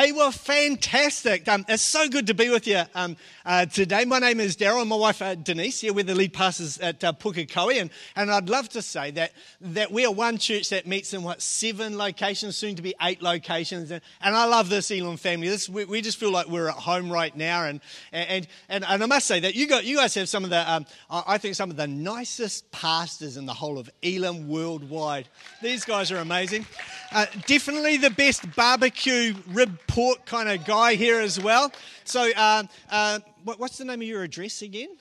Hey, 0.00 0.12
well, 0.12 0.30
fantastic. 0.30 1.46
Um, 1.46 1.66
it's 1.68 1.82
so 1.82 2.08
good 2.08 2.28
to 2.28 2.32
be 2.32 2.48
with 2.48 2.66
you 2.66 2.84
um, 2.94 3.18
uh, 3.44 3.66
today. 3.66 4.06
My 4.06 4.18
name 4.18 4.40
is 4.40 4.56
Daryl 4.56 4.86
my 4.86 4.96
wife 4.96 5.20
uh, 5.20 5.34
Denise. 5.34 5.82
Yeah, 5.82 5.90
we're 5.90 6.04
the 6.04 6.14
lead 6.14 6.32
pastors 6.32 6.78
at 6.78 7.04
uh, 7.04 7.12
Pukekohe. 7.12 7.78
And, 7.78 7.90
and 8.16 8.30
I'd 8.30 8.48
love 8.48 8.70
to 8.70 8.80
say 8.80 9.10
that, 9.10 9.32
that 9.60 9.92
we 9.92 10.06
are 10.06 10.10
one 10.10 10.38
church 10.38 10.70
that 10.70 10.86
meets 10.86 11.12
in, 11.12 11.22
what, 11.22 11.42
seven 11.42 11.98
locations, 11.98 12.56
soon 12.56 12.76
to 12.76 12.82
be 12.82 12.94
eight 13.02 13.20
locations. 13.20 13.90
And, 13.90 14.00
and 14.22 14.34
I 14.34 14.46
love 14.46 14.70
this 14.70 14.90
Elim 14.90 15.18
family. 15.18 15.50
This, 15.50 15.68
we, 15.68 15.84
we, 15.84 16.00
just 16.00 16.16
feel 16.16 16.32
like 16.32 16.48
we're 16.48 16.70
at 16.70 16.76
home 16.76 17.12
right 17.12 17.36
now. 17.36 17.64
And, 17.64 17.82
and, 18.10 18.48
and, 18.70 18.86
and 18.88 19.02
I 19.02 19.06
must 19.06 19.26
say 19.26 19.40
that 19.40 19.54
you, 19.54 19.66
got, 19.66 19.84
you 19.84 19.98
guys 19.98 20.14
have 20.14 20.30
some 20.30 20.44
of 20.44 20.50
the, 20.50 20.72
um, 20.72 20.86
I 21.10 21.36
think, 21.36 21.56
some 21.56 21.70
of 21.70 21.76
the 21.76 21.86
nicest 21.86 22.70
pastors 22.70 23.36
in 23.36 23.44
the 23.44 23.52
whole 23.52 23.78
of 23.78 23.90
Elim 24.00 24.48
worldwide. 24.48 25.28
These 25.60 25.84
guys 25.84 26.10
are 26.10 26.16
amazing. 26.16 26.64
Uh, 27.12 27.26
definitely 27.46 27.98
the 27.98 28.08
best 28.08 28.56
barbecue 28.56 29.34
rib 29.48 29.76
pork 29.90 30.24
kind 30.24 30.48
of 30.48 30.64
guy 30.64 30.94
here 30.94 31.20
as 31.20 31.40
well. 31.40 31.72
So, 32.04 32.30
uh, 32.36 32.62
uh, 32.90 33.18
what's 33.44 33.78
the 33.78 33.84
name 33.84 34.00
of 34.00 34.06
your 34.06 34.22
address 34.22 34.62
again? 34.62 34.96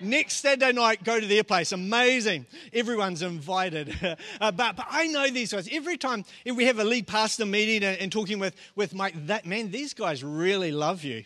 Next 0.00 0.40
Saturday 0.40 0.72
night, 0.72 1.04
go 1.04 1.18
to 1.18 1.26
their 1.26 1.44
place. 1.44 1.72
Amazing. 1.72 2.44
Everyone's 2.72 3.22
invited. 3.22 3.96
uh, 4.40 4.52
but, 4.52 4.76
but 4.76 4.86
I 4.90 5.06
know 5.06 5.30
these 5.30 5.52
guys. 5.52 5.68
Every 5.72 5.96
time 5.96 6.24
if 6.44 6.54
we 6.54 6.66
have 6.66 6.78
a 6.78 6.84
lead 6.84 7.06
pastor 7.06 7.46
meeting 7.46 7.82
and, 7.82 7.98
and 7.98 8.12
talking 8.12 8.38
with, 8.38 8.54
with 8.74 8.94
Mike, 8.94 9.14
that 9.26 9.46
man, 9.46 9.70
these 9.70 9.94
guys 9.94 10.22
really 10.22 10.72
love 10.72 11.02
you. 11.02 11.24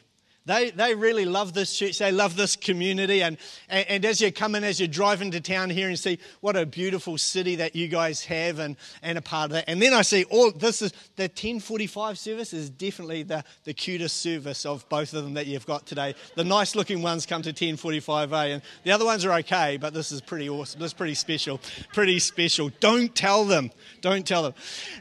They, 0.51 0.71
they 0.73 0.97
really 0.97 1.27
love 1.27 1.53
this 1.53 1.73
church. 1.79 2.01
They 2.01 2.11
love 2.11 2.35
this 2.35 2.57
community. 2.57 3.23
And, 3.23 3.39
and, 3.69 3.87
and, 3.89 4.05
as 4.05 4.21
you 4.21 4.33
come 4.33 4.57
in, 4.57 4.65
as 4.65 4.81
you 4.81 4.89
drive 4.89 5.23
into 5.23 5.41
town 5.41 5.71
here 5.71 5.87
and 5.87 5.97
see 5.97 6.19
what 6.41 6.57
a 6.57 6.67
beautiful 6.67 7.19
city 7.19 7.55
that 7.57 7.77
you 7.77 7.87
guys 7.87 8.25
have 8.25 8.59
and, 8.59 8.77
and 9.01 9.17
a 9.17 9.23
part 9.23 9.45
of 9.45 9.51
that. 9.53 9.67
And 9.69 9.81
then 9.81 9.95
I 9.95 10.03
see 10.03 10.25
all 10.25 10.51
this 10.51 10.83
is 10.83 10.91
the 11.15 11.25
1045 11.25 12.19
service 12.19 12.53
is 12.53 12.69
definitely 12.69 13.23
the, 13.23 13.45
the 13.63 13.73
cutest 13.73 14.17
service 14.17 14.67
of 14.67 14.89
both 14.89 15.15
of 15.15 15.23
them 15.23 15.35
that 15.35 15.47
you've 15.47 15.67
got 15.67 15.87
today. 15.87 16.17
The 16.35 16.43
nice 16.43 16.75
looking 16.75 17.01
ones 17.01 17.27
come 17.27 17.43
to 17.43 17.52
1045A 17.52 18.55
and 18.55 18.63
the 18.83 18.91
other 18.91 19.05
ones 19.05 19.24
are 19.24 19.33
okay, 19.35 19.77
but 19.77 19.95
this 19.95 20.11
is 20.11 20.21
pretty 20.21 20.49
awesome. 20.49 20.80
This 20.80 20.89
is 20.89 20.95
pretty 20.95 21.15
special. 21.15 21.61
Pretty 21.93 22.19
special. 22.19 22.73
Don't 22.80 23.15
tell 23.15 23.45
them. 23.45 23.71
Don't 24.01 24.27
tell 24.27 24.43
them. 24.43 24.55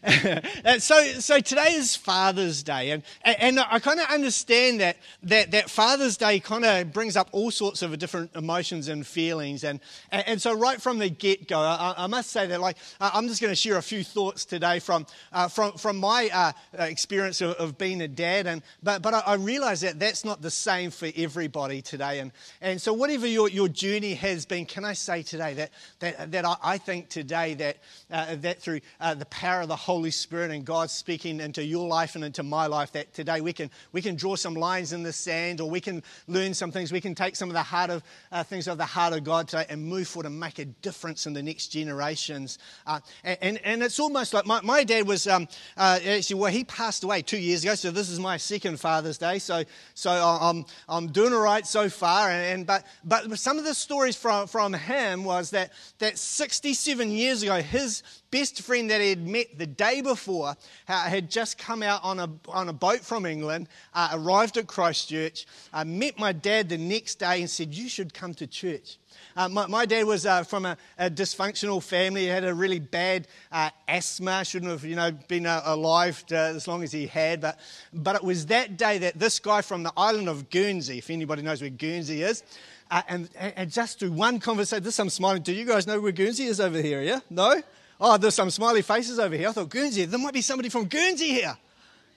so, 0.79 1.03
so 1.19 1.39
today 1.39 1.71
is 1.73 1.95
Father's 1.95 2.61
Day. 2.61 2.91
And, 2.91 3.01
and 3.23 3.59
I 3.59 3.79
kind 3.79 3.99
of 3.99 4.05
understand 4.11 4.81
that 4.81 4.97
that, 5.23 5.38
that 5.47 5.69
Father's 5.69 6.17
Day 6.17 6.39
kind 6.39 6.65
of 6.65 6.93
brings 6.93 7.15
up 7.15 7.29
all 7.31 7.51
sorts 7.51 7.81
of 7.81 7.97
different 7.99 8.35
emotions 8.35 8.87
and 8.87 9.05
feelings. 9.05 9.63
And, 9.63 9.79
and, 10.11 10.41
so, 10.41 10.53
right 10.53 10.81
from 10.81 10.99
the 10.99 11.09
get 11.09 11.47
go, 11.47 11.59
I, 11.59 11.93
I, 11.97 12.07
must 12.07 12.31
say 12.31 12.47
that 12.47 12.61
like, 12.61 12.77
I'm 12.99 13.27
just 13.27 13.41
going 13.41 13.51
to 13.51 13.55
share 13.55 13.77
a 13.77 13.81
few 13.81 14.03
thoughts 14.03 14.45
today 14.45 14.79
from, 14.79 15.05
uh, 15.33 15.47
from, 15.47 15.73
from 15.73 15.97
my 15.97 16.29
uh, 16.33 16.51
experience 16.79 17.41
of, 17.41 17.51
of, 17.55 17.77
being 17.77 18.01
a 18.01 18.07
dad. 18.07 18.47
And, 18.47 18.61
but 18.81 19.01
but 19.01 19.13
I, 19.13 19.19
I 19.19 19.33
realize 19.35 19.81
that 19.81 19.99
that's 19.99 20.25
not 20.25 20.41
the 20.41 20.51
same 20.51 20.91
for 20.91 21.09
everybody 21.15 21.81
today. 21.81 22.19
And, 22.19 22.31
and 22.61 22.81
so, 22.81 22.93
whatever 22.93 23.27
your, 23.27 23.49
your 23.49 23.67
journey 23.67 24.13
has 24.15 24.45
been, 24.45 24.65
can 24.65 24.85
I 24.85 24.93
say 24.93 25.23
today 25.23 25.53
that, 25.55 25.71
that, 25.99 26.31
that 26.31 26.45
I, 26.45 26.55
I 26.63 26.77
think 26.77 27.09
today 27.09 27.53
that, 27.55 27.77
uh, 28.11 28.35
that 28.37 28.61
through 28.61 28.81
uh, 28.99 29.13
the 29.13 29.25
power 29.25 29.61
of 29.61 29.67
the 29.67 29.75
Holy 29.75 30.11
Spirit 30.11 30.51
and 30.51 30.65
God 30.65 30.89
speaking 30.89 31.39
into 31.39 31.63
your 31.63 31.87
life 31.87 32.15
and 32.15 32.23
into 32.23 32.43
my 32.43 32.67
life, 32.67 32.91
that 32.93 33.13
today 33.13 33.41
we 33.41 33.53
can, 33.53 33.69
we 33.91 34.01
can 34.01 34.15
draw 34.15 34.35
some 34.35 34.53
lines 34.53 34.93
in 34.93 35.03
the 35.03 35.13
sand, 35.19 35.61
or 35.61 35.69
we 35.69 35.81
can 35.81 36.03
learn 36.27 36.53
some 36.53 36.71
things. 36.71 36.91
We 36.91 37.01
can 37.01 37.15
take 37.15 37.35
some 37.35 37.49
of 37.49 37.53
the 37.53 37.63
heart 37.63 37.89
of 37.89 38.03
uh, 38.31 38.43
things 38.43 38.67
of 38.67 38.77
the 38.77 38.85
heart 38.85 39.13
of 39.13 39.23
God 39.23 39.47
today 39.47 39.65
and 39.69 39.83
move 39.83 40.07
forward 40.07 40.27
and 40.27 40.39
make 40.39 40.59
a 40.59 40.65
difference 40.65 41.25
in 41.25 41.33
the 41.33 41.43
next 41.43 41.67
generations. 41.67 42.57
Uh, 42.85 42.99
and, 43.23 43.59
and 43.63 43.83
it's 43.83 43.99
almost 43.99 44.33
like 44.33 44.45
my, 44.45 44.61
my 44.61 44.83
dad 44.83 45.07
was 45.07 45.27
um, 45.27 45.47
uh, 45.77 45.99
actually, 46.05 46.39
well, 46.39 46.51
he 46.51 46.63
passed 46.63 47.03
away 47.03 47.21
two 47.21 47.37
years 47.37 47.63
ago, 47.63 47.75
so 47.75 47.91
this 47.91 48.09
is 48.09 48.19
my 48.19 48.37
second 48.37 48.79
Father's 48.79 49.17
Day. 49.17 49.39
So, 49.39 49.63
so 49.93 50.11
I'm, 50.11 50.65
I'm 50.87 51.07
doing 51.07 51.33
all 51.33 51.41
right 51.41 51.65
so 51.65 51.89
far. 51.89 52.29
And, 52.29 52.59
and 52.59 52.67
but, 52.67 52.85
but 53.03 53.37
some 53.39 53.57
of 53.57 53.65
the 53.65 53.73
stories 53.73 54.15
from, 54.15 54.47
from 54.47 54.73
him 54.73 55.23
was 55.23 55.51
that, 55.51 55.73
that 55.99 56.17
67 56.17 57.11
years 57.11 57.43
ago, 57.43 57.61
his 57.61 58.03
best 58.31 58.61
friend 58.61 58.89
that 58.89 59.01
he 59.01 59.09
had 59.09 59.27
met 59.27 59.57
the 59.57 59.65
day 59.65 60.01
before 60.01 60.55
uh, 60.87 61.03
had 61.03 61.29
just 61.29 61.57
come 61.57 61.81
out 61.81 62.03
on 62.03 62.19
a, 62.19 62.29
on 62.47 62.69
a 62.69 62.73
boat 62.73 62.99
from 62.99 63.25
England, 63.25 63.67
uh, 63.93 64.09
arrived 64.13 64.57
at 64.57 64.67
Christchurch, 64.67 65.08
uh, 65.11 65.83
met 65.85 66.17
my 66.17 66.31
dad 66.31 66.69
the 66.69 66.77
next 66.77 67.15
day 67.15 67.41
and 67.41 67.49
said, 67.49 67.73
You 67.73 67.89
should 67.89 68.13
come 68.13 68.33
to 68.35 68.47
church. 68.47 68.97
Uh, 69.35 69.49
my, 69.49 69.67
my, 69.67 69.85
dad 69.85 70.05
was 70.05 70.25
uh, 70.25 70.43
from 70.43 70.65
a, 70.65 70.77
a, 70.97 71.09
dysfunctional 71.09 71.81
family. 71.81 72.21
He 72.21 72.27
had 72.27 72.43
a 72.43 72.53
really 72.53 72.79
bad 72.79 73.27
uh, 73.51 73.69
asthma. 73.87 74.43
Shouldn't 74.43 74.71
have, 74.71 74.83
you 74.83 74.95
know, 74.95 75.11
been 75.27 75.45
alive 75.45 76.23
as 76.31 76.67
long 76.67 76.83
as 76.83 76.91
he 76.91 77.07
had. 77.07 77.41
But, 77.41 77.59
but 77.93 78.15
it 78.15 78.23
was 78.23 78.47
that 78.47 78.77
day 78.77 78.97
that 78.99 79.19
this 79.19 79.39
guy 79.39 79.61
from 79.61 79.83
the 79.83 79.93
island 79.95 80.29
of 80.29 80.49
Guernsey, 80.49 80.97
if 80.97 81.09
anybody 81.09 81.41
knows 81.41 81.61
where 81.61 81.69
Guernsey 81.69 82.23
is, 82.23 82.43
and, 82.91 83.29
and, 83.35 83.71
just 83.71 83.99
through 83.99 84.11
one 84.11 84.39
conversation, 84.39 84.83
this 84.83 84.99
I'm 84.99 85.09
smiling. 85.09 85.43
Do 85.43 85.53
you 85.53 85.65
guys 85.65 85.85
know 85.85 85.99
where 86.01 86.11
Guernsey 86.11 86.45
is 86.45 86.59
over 86.59 86.81
here? 86.81 87.01
Yeah, 87.01 87.19
no. 87.29 87.61
Oh, 88.01 88.17
there's 88.17 88.35
some 88.35 88.49
smiley 88.49 88.81
faces 88.81 89.19
over 89.19 89.35
here. 89.35 89.49
I 89.49 89.51
thought 89.51 89.69
Guernsey, 89.69 90.05
there 90.05 90.19
might 90.19 90.33
be 90.33 90.41
somebody 90.41 90.69
from 90.69 90.85
Guernsey 90.85 91.29
here. 91.29 91.55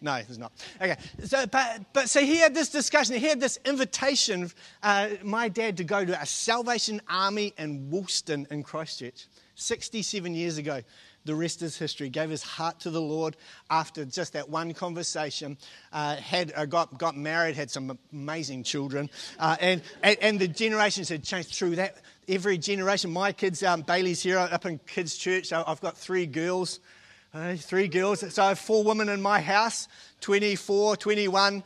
No, 0.02 0.20
there's 0.20 0.38
not. 0.38 0.52
Okay, 0.80 0.96
so, 1.24 1.46
but, 1.46 1.80
but 1.92 2.10
so 2.10 2.20
he 2.20 2.38
had 2.38 2.54
this 2.54 2.68
discussion, 2.68 3.14
he 3.14 3.26
had 3.26 3.40
this 3.40 3.58
invitation, 3.64 4.50
uh, 4.82 5.08
my 5.22 5.48
dad, 5.48 5.76
to 5.76 5.84
go 5.84 6.04
to 6.04 6.20
a 6.20 6.26
Salvation 6.26 7.00
Army 7.08 7.54
in 7.56 7.88
Woolston 7.88 8.46
in 8.50 8.64
Christchurch 8.64 9.26
67 9.54 10.34
years 10.34 10.58
ago. 10.58 10.82
The 11.24 11.36
rest 11.36 11.62
is 11.62 11.78
history. 11.78 12.08
Gave 12.08 12.30
his 12.30 12.42
heart 12.42 12.80
to 12.80 12.90
the 12.90 13.00
Lord 13.00 13.36
after 13.70 14.04
just 14.04 14.32
that 14.32 14.48
one 14.48 14.74
conversation. 14.74 15.56
Uh, 15.92 16.16
had 16.16 16.52
uh, 16.56 16.66
got 16.66 16.98
got 16.98 17.16
married, 17.16 17.54
had 17.54 17.70
some 17.70 17.96
amazing 18.12 18.64
children, 18.64 19.08
uh, 19.38 19.56
and, 19.60 19.82
and, 20.02 20.18
and 20.20 20.40
the 20.40 20.48
generations 20.48 21.08
had 21.08 21.22
changed 21.22 21.54
through 21.54 21.76
that 21.76 21.98
every 22.28 22.58
generation. 22.58 23.12
My 23.12 23.30
kids, 23.30 23.62
um, 23.62 23.82
Bailey's 23.82 24.20
here 24.20 24.38
up 24.38 24.66
in 24.66 24.80
kids' 24.84 25.16
church. 25.16 25.52
I've 25.52 25.80
got 25.80 25.96
three 25.96 26.26
girls. 26.26 26.80
Uh, 27.34 27.56
three 27.56 27.88
girls. 27.88 28.20
So 28.34 28.44
I 28.44 28.48
have 28.48 28.58
four 28.58 28.84
women 28.84 29.08
in 29.08 29.22
my 29.22 29.40
house 29.40 29.88
24, 30.20 30.96
21, 30.96 31.64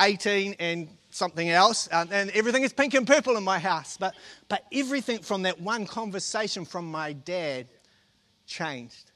18, 0.00 0.56
and 0.58 0.88
something 1.10 1.50
else. 1.50 1.90
Um, 1.92 2.08
and 2.10 2.30
everything 2.30 2.62
is 2.62 2.72
pink 2.72 2.94
and 2.94 3.06
purple 3.06 3.36
in 3.36 3.44
my 3.44 3.58
house. 3.58 3.98
But, 3.98 4.14
but 4.48 4.64
everything 4.72 5.18
from 5.18 5.42
that 5.42 5.60
one 5.60 5.86
conversation 5.86 6.64
from 6.64 6.90
my 6.90 7.12
dad 7.12 7.66
changed. 8.46 9.10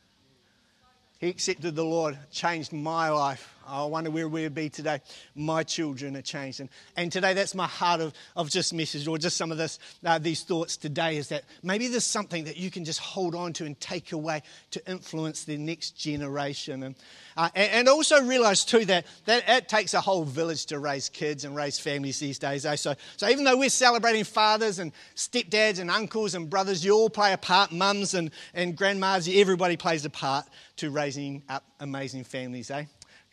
He 1.18 1.30
accepted 1.30 1.74
the 1.74 1.84
Lord, 1.84 2.18
changed 2.30 2.74
my 2.74 3.08
life. 3.08 3.55
I 3.68 3.84
wonder 3.84 4.10
where 4.10 4.28
we'd 4.28 4.54
be 4.54 4.68
today. 4.68 5.00
My 5.34 5.62
children 5.62 6.16
are 6.16 6.22
changed. 6.22 6.60
And, 6.60 6.68
and 6.96 7.10
today, 7.10 7.34
that's 7.34 7.54
my 7.54 7.66
heart 7.66 8.00
of, 8.00 8.12
of 8.36 8.48
just 8.48 8.72
message 8.72 9.08
or 9.08 9.18
just 9.18 9.36
some 9.36 9.50
of 9.50 9.58
this, 9.58 9.78
uh, 10.04 10.18
these 10.18 10.42
thoughts 10.42 10.76
today 10.76 11.16
is 11.16 11.28
that 11.28 11.44
maybe 11.62 11.88
there's 11.88 12.04
something 12.04 12.44
that 12.44 12.56
you 12.56 12.70
can 12.70 12.84
just 12.84 13.00
hold 13.00 13.34
on 13.34 13.52
to 13.54 13.64
and 13.64 13.78
take 13.80 14.12
away 14.12 14.42
to 14.70 14.90
influence 14.90 15.44
the 15.44 15.56
next 15.56 15.92
generation. 15.92 16.84
And, 16.84 16.94
uh, 17.36 17.48
and, 17.54 17.72
and, 17.72 17.88
also 17.88 18.22
realize, 18.22 18.64
too, 18.64 18.84
that, 18.84 19.06
that 19.24 19.44
it 19.48 19.68
takes 19.68 19.94
a 19.94 20.00
whole 20.00 20.24
village 20.24 20.66
to 20.66 20.78
raise 20.78 21.08
kids 21.08 21.44
and 21.44 21.56
raise 21.56 21.78
families 21.78 22.18
these 22.20 22.38
days. 22.38 22.64
Eh? 22.64 22.76
So, 22.76 22.94
so 23.16 23.28
even 23.28 23.44
though 23.44 23.56
we're 23.56 23.68
celebrating 23.68 24.24
fathers 24.24 24.78
and 24.78 24.92
stepdads 25.14 25.80
and 25.80 25.90
uncles 25.90 26.34
and 26.34 26.48
brothers, 26.48 26.84
you 26.84 26.92
all 26.92 27.10
play 27.10 27.32
a 27.32 27.38
part, 27.38 27.72
mums 27.72 28.14
and, 28.14 28.30
and 28.54 28.76
grandmas, 28.76 29.28
everybody 29.30 29.76
plays 29.76 30.04
a 30.04 30.10
part 30.10 30.46
to 30.76 30.90
raising 30.90 31.42
up 31.48 31.64
amazing 31.80 32.24
families, 32.24 32.70
eh? 32.70 32.84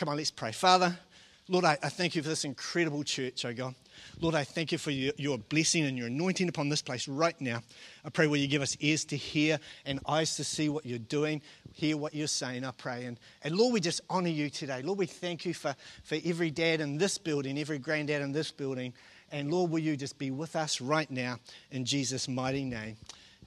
Come 0.03 0.09
on, 0.09 0.17
let's 0.17 0.31
pray. 0.31 0.51
Father, 0.51 0.99
Lord, 1.47 1.63
I, 1.63 1.77
I 1.81 1.87
thank 1.87 2.13
you 2.13 2.21
for 2.21 2.27
this 2.27 2.43
incredible 2.43 3.05
church, 3.05 3.45
oh 3.45 3.53
God. 3.53 3.73
Lord, 4.19 4.35
I 4.35 4.43
thank 4.43 4.73
you 4.73 4.77
for 4.77 4.91
your, 4.91 5.13
your, 5.15 5.37
blessing 5.37 5.85
and 5.85 5.97
your 5.97 6.07
anointing 6.07 6.49
upon 6.49 6.67
this 6.67 6.81
place 6.81 7.07
right 7.07 7.39
now. 7.39 7.61
I 8.03 8.09
pray, 8.09 8.27
will 8.27 8.35
you 8.35 8.49
give 8.49 8.61
us 8.61 8.75
ears 8.81 9.05
to 9.05 9.15
hear 9.15 9.59
and 9.85 10.01
eyes 10.05 10.35
to 10.35 10.43
see 10.43 10.67
what 10.67 10.85
you're 10.85 10.99
doing, 10.99 11.41
hear 11.71 11.95
what 11.95 12.13
you're 12.13 12.27
saying, 12.27 12.65
I 12.65 12.71
pray. 12.71 13.05
And, 13.05 13.17
and 13.43 13.55
Lord, 13.55 13.73
we 13.73 13.79
just 13.79 14.01
honor 14.09 14.27
you 14.27 14.49
today. 14.49 14.81
Lord, 14.81 14.99
we 14.99 15.05
thank 15.05 15.45
you 15.45 15.53
for, 15.53 15.73
for 16.03 16.17
every 16.25 16.51
dad 16.51 16.81
in 16.81 16.97
this 16.97 17.17
building, 17.17 17.57
every 17.57 17.79
granddad 17.79 18.21
in 18.21 18.33
this 18.33 18.51
building. 18.51 18.91
And 19.31 19.49
Lord, 19.49 19.71
will 19.71 19.79
you 19.79 19.95
just 19.95 20.17
be 20.17 20.31
with 20.31 20.57
us 20.57 20.81
right 20.81 21.09
now 21.09 21.37
in 21.71 21.85
Jesus' 21.85 22.27
mighty 22.27 22.65
name. 22.65 22.97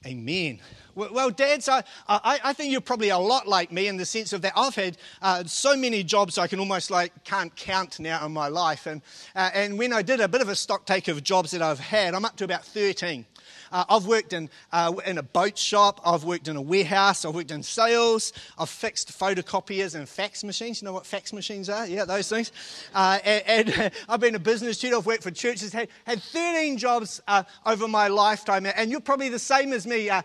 Amen. 0.07 0.61
Well, 0.95 1.29
dads, 1.29 1.67
I, 1.67 1.83
I, 2.07 2.53
think 2.53 2.71
you're 2.71 2.81
probably 2.81 3.09
a 3.09 3.17
lot 3.17 3.45
like 3.45 3.71
me 3.73 3.87
in 3.87 3.97
the 3.97 4.05
sense 4.05 4.31
of 4.33 4.41
that 4.41 4.53
I've 4.55 4.73
had 4.73 4.97
uh, 5.21 5.43
so 5.43 5.75
many 5.75 6.01
jobs 6.01 6.37
I 6.37 6.47
can 6.47 6.59
almost 6.59 6.89
like 6.89 7.11
can't 7.23 7.53
count 7.55 7.99
now 7.99 8.25
in 8.25 8.31
my 8.31 8.47
life. 8.47 8.87
And, 8.87 9.01
uh, 9.35 9.51
and 9.53 9.77
when 9.77 9.91
I 9.93 10.01
did 10.01 10.21
a 10.21 10.27
bit 10.27 10.41
of 10.41 10.49
a 10.49 10.55
stock 10.55 10.85
take 10.85 11.07
of 11.09 11.23
jobs 11.23 11.51
that 11.51 11.61
I've 11.61 11.79
had, 11.79 12.15
I'm 12.15 12.25
up 12.25 12.37
to 12.37 12.45
about 12.45 12.65
13. 12.65 13.25
Uh, 13.71 13.85
I've 13.89 14.05
worked 14.05 14.33
in, 14.33 14.49
uh, 14.71 14.93
in 15.05 15.17
a 15.17 15.23
boat 15.23 15.57
shop, 15.57 16.01
I've 16.05 16.23
worked 16.23 16.47
in 16.47 16.55
a 16.55 16.61
warehouse, 16.61 17.25
I've 17.25 17.35
worked 17.35 17.51
in 17.51 17.63
sales, 17.63 18.33
I've 18.57 18.69
fixed 18.69 19.17
photocopiers 19.17 19.95
and 19.95 20.07
fax 20.07 20.43
machines. 20.43 20.81
You 20.81 20.87
know 20.87 20.93
what 20.93 21.05
fax 21.05 21.33
machines 21.33 21.69
are? 21.69 21.87
Yeah, 21.87 22.05
those 22.05 22.29
things. 22.29 22.51
Uh, 22.93 23.19
and, 23.23 23.69
and 23.69 23.91
I've 24.09 24.19
been 24.19 24.35
a 24.35 24.39
business 24.39 24.77
tutor, 24.79 24.97
I've 24.97 25.05
worked 25.05 25.23
for 25.23 25.31
churches, 25.31 25.73
had, 25.73 25.89
had 26.05 26.21
13 26.21 26.77
jobs 26.77 27.21
uh, 27.27 27.43
over 27.65 27.87
my 27.87 28.07
lifetime. 28.07 28.65
And 28.65 28.91
you're 28.91 28.99
probably 28.99 29.29
the 29.29 29.39
same 29.39 29.73
as 29.73 29.85
me, 29.85 30.09
uh, 30.09 30.21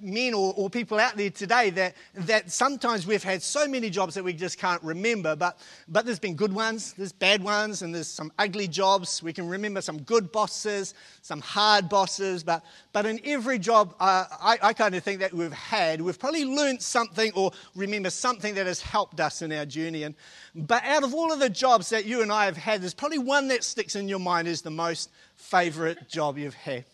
men 0.00 0.34
or, 0.34 0.54
or 0.56 0.70
people 0.70 0.98
out 0.98 1.16
there 1.16 1.30
today, 1.30 1.70
that, 1.70 1.94
that 2.14 2.50
sometimes 2.50 3.06
we've 3.06 3.22
had 3.22 3.42
so 3.42 3.66
many 3.66 3.90
jobs 3.90 4.14
that 4.14 4.24
we 4.24 4.32
just 4.32 4.58
can't 4.58 4.82
remember. 4.82 5.36
But, 5.36 5.58
but 5.88 6.04
there's 6.06 6.18
been 6.18 6.34
good 6.34 6.52
ones, 6.52 6.92
there's 6.94 7.12
bad 7.12 7.42
ones, 7.42 7.82
and 7.82 7.94
there's 7.94 8.08
some 8.08 8.32
ugly 8.38 8.68
jobs. 8.68 9.22
We 9.22 9.32
can 9.32 9.48
remember 9.48 9.80
some 9.80 10.02
good 10.02 10.32
bosses, 10.32 10.94
some 11.22 11.40
hard 11.40 11.88
bosses, 11.88 12.42
but, 12.50 12.64
but 12.92 13.06
in 13.06 13.20
every 13.24 13.60
job 13.60 13.94
uh, 14.00 14.24
I, 14.28 14.58
I 14.60 14.72
kind 14.72 14.96
of 14.96 15.04
think 15.04 15.20
that 15.20 15.32
we've 15.32 15.52
had, 15.52 16.00
we've 16.00 16.18
probably 16.18 16.44
learned 16.44 16.82
something 16.82 17.30
or 17.36 17.52
remember 17.76 18.10
something 18.10 18.56
that 18.56 18.66
has 18.66 18.80
helped 18.80 19.20
us 19.20 19.40
in 19.40 19.52
our 19.52 19.64
journey. 19.64 20.02
And, 20.02 20.16
but 20.56 20.82
out 20.82 21.04
of 21.04 21.14
all 21.14 21.32
of 21.32 21.38
the 21.38 21.48
jobs 21.48 21.90
that 21.90 22.06
you 22.06 22.22
and 22.22 22.32
I 22.32 22.46
have 22.46 22.56
had, 22.56 22.82
there's 22.82 22.92
probably 22.92 23.18
one 23.18 23.46
that 23.48 23.62
sticks 23.62 23.94
in 23.94 24.08
your 24.08 24.18
mind 24.18 24.48
as 24.48 24.62
the 24.62 24.70
most 24.70 25.10
favorite 25.36 26.08
job 26.08 26.38
you've 26.38 26.54
had. 26.54 26.86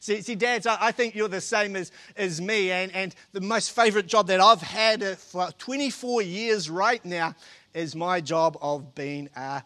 See, 0.00 0.20
see 0.20 0.34
dads, 0.34 0.66
I, 0.66 0.92
think 0.92 1.14
you're 1.14 1.28
the 1.28 1.40
same 1.40 1.76
as, 1.76 1.92
as 2.14 2.38
me. 2.38 2.70
And, 2.70 2.94
and 2.94 3.14
the 3.32 3.40
most 3.40 3.70
favorite 3.70 4.06
job 4.06 4.26
that 4.26 4.38
I've 4.38 4.60
had 4.60 5.02
for 5.16 5.50
24 5.56 6.20
years 6.20 6.68
right 6.68 7.02
now 7.06 7.34
is 7.72 7.96
my 7.96 8.20
job 8.20 8.58
of 8.60 8.94
being 8.94 9.30
a 9.34 9.62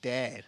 dad. 0.00 0.44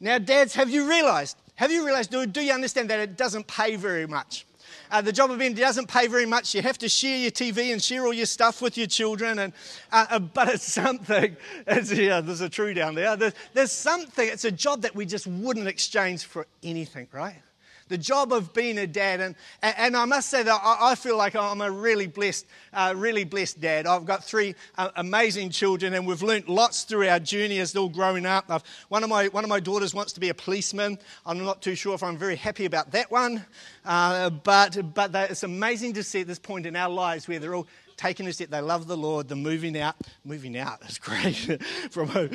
Now, 0.00 0.16
dads, 0.16 0.54
have 0.54 0.70
you 0.70 0.88
realized? 0.88 1.36
Have 1.60 1.70
you 1.70 1.84
realized, 1.84 2.10
do, 2.10 2.24
do 2.24 2.40
you 2.40 2.54
understand 2.54 2.88
that 2.88 3.00
it 3.00 3.18
doesn't 3.18 3.46
pay 3.46 3.76
very 3.76 4.06
much? 4.06 4.46
Uh, 4.90 5.02
the 5.02 5.12
job 5.12 5.30
of 5.30 5.38
being 5.38 5.52
doesn't 5.52 5.88
pay 5.88 6.06
very 6.06 6.24
much. 6.24 6.54
You 6.54 6.62
have 6.62 6.78
to 6.78 6.88
share 6.88 7.18
your 7.18 7.30
TV 7.30 7.70
and 7.70 7.82
share 7.82 8.06
all 8.06 8.14
your 8.14 8.24
stuff 8.24 8.62
with 8.62 8.78
your 8.78 8.86
children, 8.86 9.40
and 9.40 9.52
uh, 9.92 10.06
uh, 10.08 10.18
but 10.20 10.48
it's 10.48 10.72
something. 10.72 11.36
It's, 11.66 11.92
yeah, 11.92 12.22
there's 12.22 12.40
a 12.40 12.48
true 12.48 12.72
down 12.72 12.94
there. 12.94 13.14
There's, 13.14 13.34
there's 13.52 13.72
something. 13.72 14.26
It's 14.26 14.46
a 14.46 14.50
job 14.50 14.80
that 14.80 14.94
we 14.96 15.04
just 15.04 15.26
wouldn't 15.26 15.68
exchange 15.68 16.24
for 16.24 16.46
anything, 16.62 17.08
right? 17.12 17.42
The 17.90 17.98
job 17.98 18.32
of 18.32 18.54
being 18.54 18.78
a 18.78 18.86
dad. 18.86 19.20
And, 19.20 19.34
and 19.62 19.96
I 19.96 20.06
must 20.06 20.30
say 20.30 20.42
that 20.42 20.60
I 20.62 20.94
feel 20.94 21.18
like 21.18 21.36
I'm 21.36 21.60
a 21.60 21.70
really 21.70 22.06
blessed, 22.06 22.46
uh, 22.72 22.94
really 22.96 23.24
blessed 23.24 23.60
dad. 23.60 23.86
I've 23.86 24.06
got 24.06 24.24
three 24.24 24.54
uh, 24.78 24.90
amazing 24.96 25.50
children, 25.50 25.92
and 25.92 26.06
we've 26.06 26.22
learnt 26.22 26.48
lots 26.48 26.84
through 26.84 27.08
our 27.08 27.18
journey 27.18 27.58
as 27.58 27.72
they're 27.72 27.82
all 27.82 27.88
growing 27.88 28.24
up. 28.24 28.46
I've, 28.48 28.62
one, 28.88 29.02
of 29.02 29.10
my, 29.10 29.26
one 29.28 29.44
of 29.44 29.50
my 29.50 29.60
daughters 29.60 29.92
wants 29.92 30.12
to 30.14 30.20
be 30.20 30.30
a 30.30 30.34
policeman. 30.34 30.98
I'm 31.26 31.44
not 31.44 31.60
too 31.60 31.74
sure 31.74 31.94
if 31.94 32.02
I'm 32.02 32.16
very 32.16 32.36
happy 32.36 32.64
about 32.64 32.92
that 32.92 33.10
one, 33.10 33.44
uh, 33.84 34.30
but, 34.30 34.94
but 34.94 35.14
it's 35.14 35.42
amazing 35.42 35.94
to 35.94 36.04
see 36.04 36.20
at 36.20 36.28
this 36.28 36.38
point 36.38 36.64
in 36.66 36.76
our 36.76 36.88
lives 36.88 37.26
where 37.26 37.40
they're 37.40 37.56
all 37.56 37.66
taking 37.96 38.26
a 38.28 38.32
step. 38.32 38.50
They 38.50 38.60
love 38.60 38.86
the 38.86 38.96
Lord. 38.96 39.28
They're 39.28 39.36
moving 39.36 39.76
out. 39.76 39.96
Moving 40.24 40.56
out 40.56 40.78
is 40.88 40.98
great. 40.98 41.60
From 41.90 42.08
home. 42.08 42.30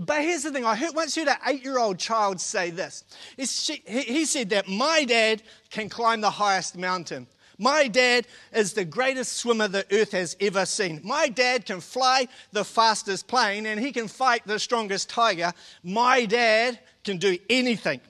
But 0.00 0.22
here's 0.22 0.42
the 0.42 0.50
thing 0.50 0.64
I 0.64 0.74
heard, 0.74 0.94
once 0.94 1.14
heard 1.14 1.28
an 1.28 1.36
eight 1.46 1.64
year 1.64 1.78
old 1.78 1.98
child 1.98 2.40
say 2.40 2.70
this. 2.70 3.04
She, 3.38 3.82
he 3.86 4.24
said 4.24 4.50
that 4.50 4.68
my 4.68 5.04
dad 5.04 5.42
can 5.70 5.88
climb 5.88 6.20
the 6.20 6.30
highest 6.30 6.76
mountain. 6.76 7.26
My 7.58 7.88
dad 7.88 8.26
is 8.52 8.72
the 8.72 8.84
greatest 8.84 9.34
swimmer 9.34 9.66
the 9.66 9.84
earth 9.90 10.12
has 10.12 10.36
ever 10.40 10.64
seen. 10.64 11.00
My 11.02 11.28
dad 11.28 11.66
can 11.66 11.80
fly 11.80 12.28
the 12.52 12.64
fastest 12.64 13.26
plane 13.26 13.66
and 13.66 13.80
he 13.80 13.90
can 13.90 14.06
fight 14.06 14.42
the 14.46 14.60
strongest 14.60 15.10
tiger. 15.10 15.52
My 15.82 16.24
dad 16.24 16.78
can 17.02 17.18
do 17.18 17.36
anything. 17.50 18.00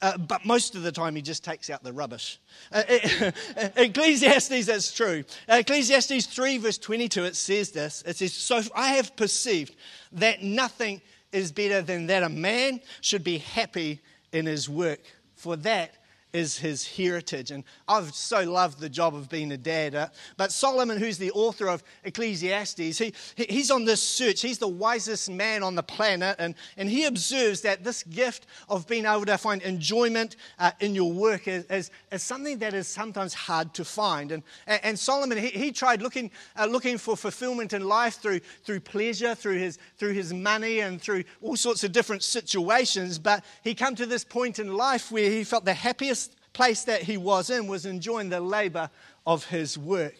Uh, 0.00 0.18
but 0.18 0.44
most 0.44 0.74
of 0.74 0.82
the 0.82 0.90
time, 0.90 1.14
he 1.14 1.22
just 1.22 1.44
takes 1.44 1.70
out 1.70 1.84
the 1.84 1.92
rubbish. 1.92 2.40
Uh, 2.72 2.82
Ecclesiastes, 3.76 4.68
is 4.68 4.92
true. 4.92 5.22
Ecclesiastes 5.48 6.26
3, 6.26 6.58
verse 6.58 6.78
22, 6.78 7.24
it 7.24 7.36
says 7.36 7.70
this. 7.70 8.02
It 8.04 8.16
says, 8.16 8.32
So 8.32 8.62
I 8.74 8.94
have 8.94 9.14
perceived 9.14 9.76
that 10.12 10.42
nothing 10.42 11.00
is 11.32 11.50
better 11.50 11.82
than 11.82 12.06
that 12.06 12.22
a 12.22 12.28
man 12.28 12.80
should 13.00 13.24
be 13.24 13.38
happy 13.38 14.00
in 14.32 14.46
his 14.46 14.68
work, 14.68 15.00
for 15.34 15.56
that 15.56 15.94
is 16.32 16.56
his 16.56 16.86
heritage. 16.86 17.50
And 17.50 17.64
I've 17.86 18.14
so 18.14 18.42
loved 18.50 18.80
the 18.80 18.88
job 18.88 19.14
of 19.14 19.28
being 19.28 19.52
a 19.52 19.56
dad. 19.56 19.94
Uh, 19.94 20.08
but 20.36 20.50
Solomon, 20.50 20.98
who's 20.98 21.18
the 21.18 21.30
author 21.32 21.68
of 21.68 21.82
Ecclesiastes, 22.04 22.98
he, 22.98 23.12
he's 23.36 23.70
on 23.70 23.84
this 23.84 24.02
search. 24.02 24.40
He's 24.40 24.58
the 24.58 24.68
wisest 24.68 25.30
man 25.30 25.62
on 25.62 25.74
the 25.74 25.82
planet. 25.82 26.36
And, 26.38 26.54
and 26.76 26.88
he 26.88 27.04
observes 27.04 27.60
that 27.62 27.84
this 27.84 28.02
gift 28.04 28.46
of 28.68 28.86
being 28.86 29.04
able 29.04 29.26
to 29.26 29.36
find 29.36 29.60
enjoyment 29.62 30.36
uh, 30.58 30.72
in 30.80 30.94
your 30.94 31.12
work 31.12 31.48
is, 31.48 31.64
is, 31.64 31.90
is, 32.10 32.22
something 32.22 32.58
that 32.58 32.72
is 32.72 32.88
sometimes 32.88 33.34
hard 33.34 33.74
to 33.74 33.84
find. 33.84 34.32
And, 34.32 34.42
and 34.66 34.98
Solomon, 34.98 35.36
he, 35.36 35.48
he 35.48 35.70
tried 35.72 36.00
looking, 36.00 36.30
uh, 36.58 36.64
looking 36.64 36.96
for 36.96 37.16
fulfillment 37.16 37.74
in 37.74 37.84
life 37.84 38.20
through, 38.22 38.40
through 38.64 38.80
pleasure, 38.80 39.34
through 39.34 39.58
his, 39.58 39.78
through 39.98 40.12
his 40.12 40.32
money, 40.32 40.80
and 40.80 41.00
through 41.00 41.24
all 41.42 41.56
sorts 41.56 41.84
of 41.84 41.92
different 41.92 42.22
situations. 42.22 43.18
But 43.18 43.44
he 43.62 43.74
come 43.74 43.94
to 43.96 44.06
this 44.06 44.24
point 44.24 44.58
in 44.58 44.74
life 44.74 45.12
where 45.12 45.28
he 45.28 45.44
felt 45.44 45.66
the 45.66 45.74
happiest 45.74 46.21
place 46.52 46.84
that 46.84 47.02
he 47.02 47.16
was 47.16 47.50
in 47.50 47.66
was 47.66 47.86
enjoying 47.86 48.28
the 48.28 48.40
labor 48.40 48.90
of 49.26 49.44
his 49.46 49.78
work, 49.78 50.16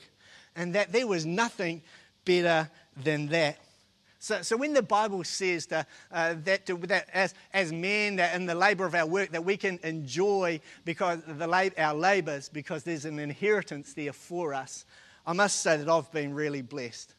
and 0.56 0.74
that 0.74 0.92
there 0.92 1.06
was 1.06 1.26
nothing 1.26 1.82
better 2.24 2.70
than 3.02 3.28
that. 3.28 3.58
So, 4.18 4.40
so 4.42 4.56
when 4.56 4.72
the 4.72 4.82
Bible 4.82 5.24
says 5.24 5.66
that, 5.66 5.88
uh, 6.12 6.36
that, 6.44 6.64
to, 6.66 6.76
that 6.86 7.08
as, 7.12 7.34
as 7.52 7.72
men, 7.72 8.16
that 8.16 8.36
in 8.36 8.46
the 8.46 8.54
labor 8.54 8.86
of 8.86 8.94
our 8.94 9.04
work, 9.04 9.32
that 9.32 9.44
we 9.44 9.56
can 9.56 9.80
enjoy 9.82 10.60
because 10.84 11.18
the, 11.26 11.72
our 11.76 11.94
labors 11.94 12.48
because 12.48 12.84
there's 12.84 13.04
an 13.04 13.18
inheritance 13.18 13.94
there 13.94 14.12
for 14.12 14.54
us, 14.54 14.84
I 15.26 15.32
must 15.32 15.60
say 15.60 15.76
that 15.76 15.88
I've 15.88 16.10
been 16.12 16.34
really 16.34 16.62
blessed 16.62 17.12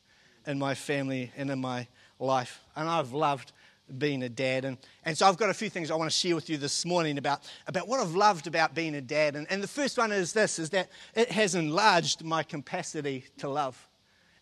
in 0.47 0.57
my 0.57 0.75
family 0.75 1.31
and 1.35 1.51
in 1.51 1.59
my 1.59 1.87
life, 2.19 2.61
and 2.75 2.87
I've 2.87 3.11
loved 3.11 3.51
being 3.97 4.23
a 4.23 4.29
dad. 4.29 4.65
And, 4.65 4.77
and 5.05 5.17
so 5.17 5.27
I've 5.27 5.37
got 5.37 5.49
a 5.49 5.53
few 5.53 5.69
things 5.69 5.91
I 5.91 5.95
want 5.95 6.09
to 6.09 6.17
share 6.17 6.35
with 6.35 6.49
you 6.49 6.57
this 6.57 6.85
morning 6.85 7.17
about, 7.17 7.41
about 7.67 7.87
what 7.87 7.99
I've 7.99 8.15
loved 8.15 8.47
about 8.47 8.73
being 8.73 8.95
a 8.95 9.01
dad. 9.01 9.35
And, 9.35 9.45
and 9.49 9.61
the 9.61 9.67
first 9.67 9.97
one 9.97 10.11
is 10.11 10.33
this, 10.33 10.59
is 10.59 10.69
that 10.71 10.89
it 11.15 11.31
has 11.31 11.55
enlarged 11.55 12.23
my 12.23 12.43
capacity 12.43 13.25
to 13.37 13.49
love. 13.49 13.87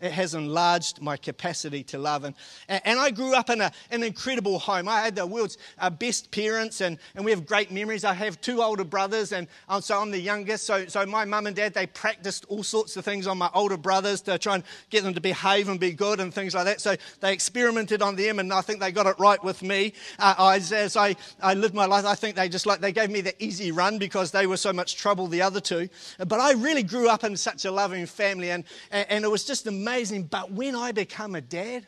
It 0.01 0.11
has 0.13 0.33
enlarged 0.33 0.99
my 0.99 1.15
capacity 1.15 1.83
to 1.83 1.99
love. 1.99 2.23
And, 2.23 2.35
and 2.67 2.99
I 2.99 3.11
grew 3.11 3.35
up 3.35 3.51
in 3.51 3.61
a, 3.61 3.71
an 3.91 4.01
incredible 4.01 4.57
home. 4.57 4.87
I 4.87 5.01
had 5.01 5.15
the 5.15 5.27
world's 5.27 5.59
uh, 5.77 5.91
best 5.91 6.31
parents, 6.31 6.81
and, 6.81 6.97
and 7.15 7.23
we 7.23 7.29
have 7.29 7.45
great 7.45 7.69
memories. 7.69 8.03
I 8.03 8.13
have 8.15 8.41
two 8.41 8.63
older 8.63 8.83
brothers, 8.83 9.31
and 9.31 9.47
um, 9.69 9.81
so 9.81 10.01
I'm 10.01 10.09
the 10.09 10.19
youngest. 10.19 10.65
So, 10.65 10.87
so 10.87 11.05
my 11.05 11.23
mum 11.25 11.45
and 11.45 11.55
dad, 11.55 11.75
they 11.75 11.85
practiced 11.85 12.45
all 12.49 12.63
sorts 12.63 12.97
of 12.97 13.05
things 13.05 13.27
on 13.27 13.37
my 13.37 13.49
older 13.53 13.77
brothers 13.77 14.21
to 14.21 14.39
try 14.39 14.55
and 14.55 14.63
get 14.89 15.03
them 15.03 15.13
to 15.13 15.21
behave 15.21 15.69
and 15.69 15.79
be 15.79 15.91
good 15.91 16.19
and 16.19 16.33
things 16.33 16.55
like 16.55 16.65
that. 16.65 16.81
So 16.81 16.95
they 17.19 17.31
experimented 17.31 18.01
on 18.01 18.15
them, 18.15 18.39
and 18.39 18.51
I 18.51 18.61
think 18.61 18.79
they 18.79 18.91
got 18.91 19.05
it 19.05 19.19
right 19.19 19.43
with 19.43 19.61
me. 19.61 19.93
Uh, 20.17 20.53
as, 20.55 20.71
as 20.71 20.97
I, 20.97 21.15
I 21.43 21.53
lived 21.53 21.75
my 21.75 21.85
life, 21.85 22.05
I 22.05 22.15
think 22.15 22.35
they 22.35 22.49
just 22.49 22.65
like, 22.65 22.81
they 22.81 22.91
gave 22.91 23.11
me 23.11 23.21
the 23.21 23.35
easy 23.43 23.71
run 23.71 23.99
because 23.99 24.31
they 24.31 24.47
were 24.47 24.57
so 24.57 24.73
much 24.73 24.95
trouble, 24.95 25.27
the 25.27 25.43
other 25.43 25.61
two. 25.61 25.89
But 26.17 26.39
I 26.39 26.53
really 26.53 26.83
grew 26.83 27.07
up 27.07 27.23
in 27.23 27.37
such 27.37 27.65
a 27.65 27.71
loving 27.71 28.07
family, 28.07 28.49
and, 28.49 28.63
and 28.89 29.23
it 29.23 29.29
was 29.29 29.45
just 29.45 29.67
amazing 29.67 29.90
amazing. 29.91 30.23
But 30.23 30.51
when 30.51 30.75
I 30.75 30.91
become 30.91 31.35
a 31.35 31.41
dad 31.41 31.85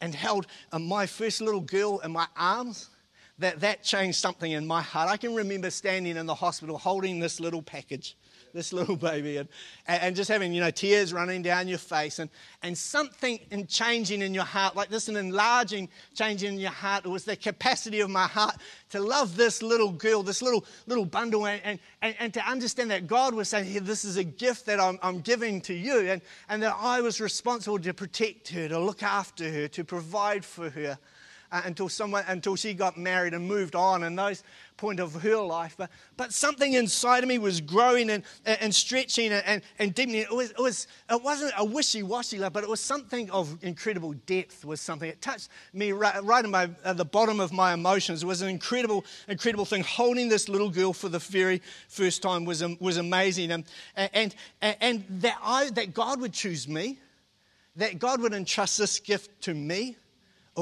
and 0.00 0.14
held 0.14 0.46
uh, 0.70 0.78
my 0.78 1.06
first 1.06 1.40
little 1.40 1.60
girl 1.60 1.98
in 2.00 2.12
my 2.12 2.26
arms, 2.36 2.90
that, 3.40 3.60
that 3.60 3.82
changed 3.82 4.18
something 4.18 4.50
in 4.52 4.66
my 4.66 4.82
heart. 4.82 5.10
I 5.10 5.16
can 5.16 5.34
remember 5.34 5.70
standing 5.70 6.16
in 6.16 6.26
the 6.26 6.34
hospital 6.34 6.78
holding 6.78 7.20
this 7.20 7.38
little 7.40 7.62
package 7.62 8.16
this 8.52 8.72
little 8.78 8.96
baby, 8.96 9.36
and, 9.38 9.48
and 9.86 10.16
just 10.16 10.30
having, 10.30 10.52
you 10.52 10.60
know, 10.60 10.70
tears 10.70 11.12
running 11.12 11.42
down 11.42 11.68
your 11.68 11.78
face, 11.78 12.18
and, 12.18 12.30
and 12.62 12.76
something 12.76 13.38
in 13.50 13.66
changing 13.66 14.22
in 14.22 14.34
your 14.34 14.44
heart, 14.44 14.76
like 14.76 14.88
this, 14.88 15.08
an 15.08 15.16
enlarging 15.16 15.88
changing 16.14 16.54
in 16.54 16.60
your 16.60 16.70
heart. 16.70 17.04
It 17.04 17.08
was 17.08 17.24
the 17.24 17.36
capacity 17.36 18.00
of 18.00 18.10
my 18.10 18.26
heart 18.26 18.56
to 18.90 19.00
love 19.00 19.36
this 19.36 19.62
little 19.62 19.92
girl, 19.92 20.22
this 20.22 20.42
little 20.42 20.64
little 20.86 21.04
bundle, 21.04 21.46
and, 21.46 21.78
and, 22.02 22.16
and 22.18 22.34
to 22.34 22.40
understand 22.46 22.90
that 22.90 23.06
God 23.06 23.34
was 23.34 23.48
saying, 23.48 23.66
hey, 23.66 23.78
this 23.78 24.04
is 24.04 24.16
a 24.16 24.24
gift 24.24 24.66
that 24.66 24.80
I'm, 24.80 24.98
I'm 25.02 25.20
giving 25.20 25.60
to 25.62 25.74
you, 25.74 26.00
and, 26.10 26.22
and 26.48 26.62
that 26.62 26.76
I 26.78 27.00
was 27.00 27.20
responsible 27.20 27.78
to 27.78 27.94
protect 27.94 28.48
her, 28.48 28.68
to 28.68 28.78
look 28.78 29.02
after 29.02 29.50
her, 29.50 29.68
to 29.68 29.84
provide 29.84 30.44
for 30.44 30.70
her. 30.70 30.98
Uh, 31.50 31.62
until 31.64 31.88
someone 31.88 32.22
until 32.28 32.54
she 32.56 32.74
got 32.74 32.98
married 32.98 33.32
and 33.32 33.48
moved 33.48 33.74
on 33.74 34.04
and 34.04 34.18
those 34.18 34.42
point 34.76 35.00
of 35.00 35.14
her 35.22 35.36
life. 35.38 35.74
But, 35.78 35.88
but 36.18 36.30
something 36.30 36.74
inside 36.74 37.22
of 37.22 37.28
me 37.28 37.38
was 37.38 37.62
growing 37.62 38.10
and, 38.10 38.22
and 38.44 38.74
stretching 38.74 39.32
and, 39.32 39.62
and 39.78 39.94
deepening. 39.94 40.20
It, 40.20 40.30
was, 40.30 40.50
it, 40.50 40.58
was, 40.58 40.86
it 41.10 41.22
wasn't 41.22 41.54
a 41.56 41.64
wishy-washy 41.64 42.38
love 42.38 42.52
but 42.52 42.64
it 42.64 42.68
was 42.68 42.80
something 42.80 43.30
of 43.30 43.56
incredible 43.62 44.12
depth 44.26 44.62
was 44.66 44.82
something. 44.82 45.08
It 45.08 45.22
touched 45.22 45.48
me 45.72 45.92
right, 45.92 46.22
right 46.22 46.44
in 46.44 46.50
my, 46.50 46.68
at 46.84 46.98
the 46.98 47.06
bottom 47.06 47.40
of 47.40 47.50
my 47.50 47.72
emotions. 47.72 48.22
It 48.22 48.26
was 48.26 48.42
an 48.42 48.50
incredible 48.50 49.06
incredible 49.26 49.64
thing. 49.64 49.82
Holding 49.82 50.28
this 50.28 50.50
little 50.50 50.68
girl 50.68 50.92
for 50.92 51.08
the 51.08 51.18
very 51.18 51.62
first 51.88 52.20
time 52.20 52.44
was, 52.44 52.62
was 52.78 52.98
amazing. 52.98 53.52
And, 53.52 53.64
and, 53.96 54.34
and, 54.60 54.76
and 54.82 55.04
that, 55.22 55.38
I, 55.42 55.70
that 55.70 55.94
god 55.94 56.20
would 56.20 56.34
choose 56.34 56.68
me 56.68 56.98
that 57.76 57.98
god 57.98 58.20
would 58.20 58.34
entrust 58.34 58.76
this 58.76 58.98
gift 58.98 59.40
to 59.42 59.54
me 59.54 59.96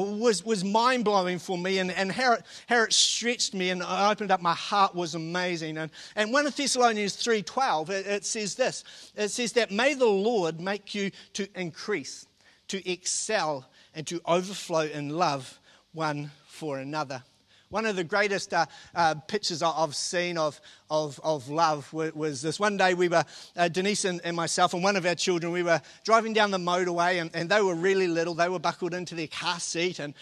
was, 0.02 0.44
was 0.44 0.64
mind 0.64 1.04
blowing 1.04 1.38
for 1.38 1.56
me, 1.56 1.78
and, 1.78 1.90
and 1.90 2.12
how, 2.12 2.34
it, 2.34 2.42
how 2.68 2.82
it 2.82 2.92
stretched 2.92 3.54
me 3.54 3.70
and 3.70 3.82
opened 3.82 4.30
up 4.30 4.40
my 4.40 4.54
heart 4.54 4.94
was 4.94 5.14
amazing. 5.14 5.78
And, 5.78 5.90
and 6.14 6.32
1 6.32 6.44
Thessalonians 6.56 7.16
3.12, 7.16 7.90
it, 7.90 8.06
it 8.06 8.24
says 8.24 8.54
this 8.54 8.84
it 9.14 9.30
says 9.30 9.52
that, 9.52 9.70
May 9.70 9.94
the 9.94 10.06
Lord 10.06 10.60
make 10.60 10.94
you 10.94 11.10
to 11.34 11.48
increase, 11.58 12.26
to 12.68 12.90
excel, 12.90 13.66
and 13.94 14.06
to 14.06 14.20
overflow 14.26 14.82
in 14.82 15.10
love 15.10 15.58
one 15.92 16.30
for 16.46 16.78
another. 16.78 17.22
One 17.68 17.84
of 17.84 17.96
the 17.96 18.04
greatest 18.04 18.54
uh, 18.54 18.66
uh, 18.94 19.16
pictures 19.26 19.60
I've 19.60 19.96
seen 19.96 20.38
of, 20.38 20.60
of, 20.88 21.20
of 21.24 21.48
love 21.48 21.92
was 21.92 22.40
this. 22.40 22.60
One 22.60 22.76
day 22.76 22.94
we 22.94 23.08
were, 23.08 23.24
uh, 23.56 23.68
Denise 23.68 24.04
and, 24.04 24.20
and, 24.22 24.36
myself 24.36 24.72
and 24.72 24.84
one 24.84 24.94
of 24.94 25.04
our 25.04 25.16
children, 25.16 25.52
we 25.52 25.64
were 25.64 25.80
driving 26.04 26.32
down 26.32 26.52
the 26.52 26.58
motorway 26.58 27.20
and, 27.20 27.30
and 27.34 27.50
they 27.50 27.60
were 27.60 27.74
really 27.74 28.06
little. 28.06 28.34
They 28.34 28.48
were 28.48 28.60
buckled 28.60 28.94
into 28.94 29.16
their 29.16 29.26
car 29.26 29.58
seat 29.58 29.98
and, 29.98 30.14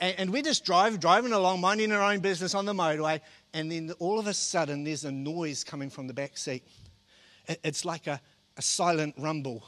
and, 0.00 0.14
and 0.18 0.30
we 0.30 0.42
just 0.42 0.64
drive, 0.64 0.98
driving 0.98 1.32
along, 1.32 1.60
minding 1.60 1.92
our 1.92 2.02
own 2.02 2.18
business 2.18 2.52
on 2.56 2.64
the 2.64 2.74
motorway. 2.74 3.20
And 3.54 3.70
then 3.70 3.92
all 4.00 4.18
of 4.18 4.26
a 4.26 4.34
sudden 4.34 4.82
there's 4.82 5.04
a 5.04 5.12
noise 5.12 5.62
coming 5.62 5.90
from 5.90 6.08
the 6.08 6.14
back 6.14 6.36
seat. 6.36 6.64
It's 7.46 7.84
like 7.84 8.08
a, 8.08 8.20
a 8.56 8.62
silent 8.62 9.14
rumble 9.18 9.62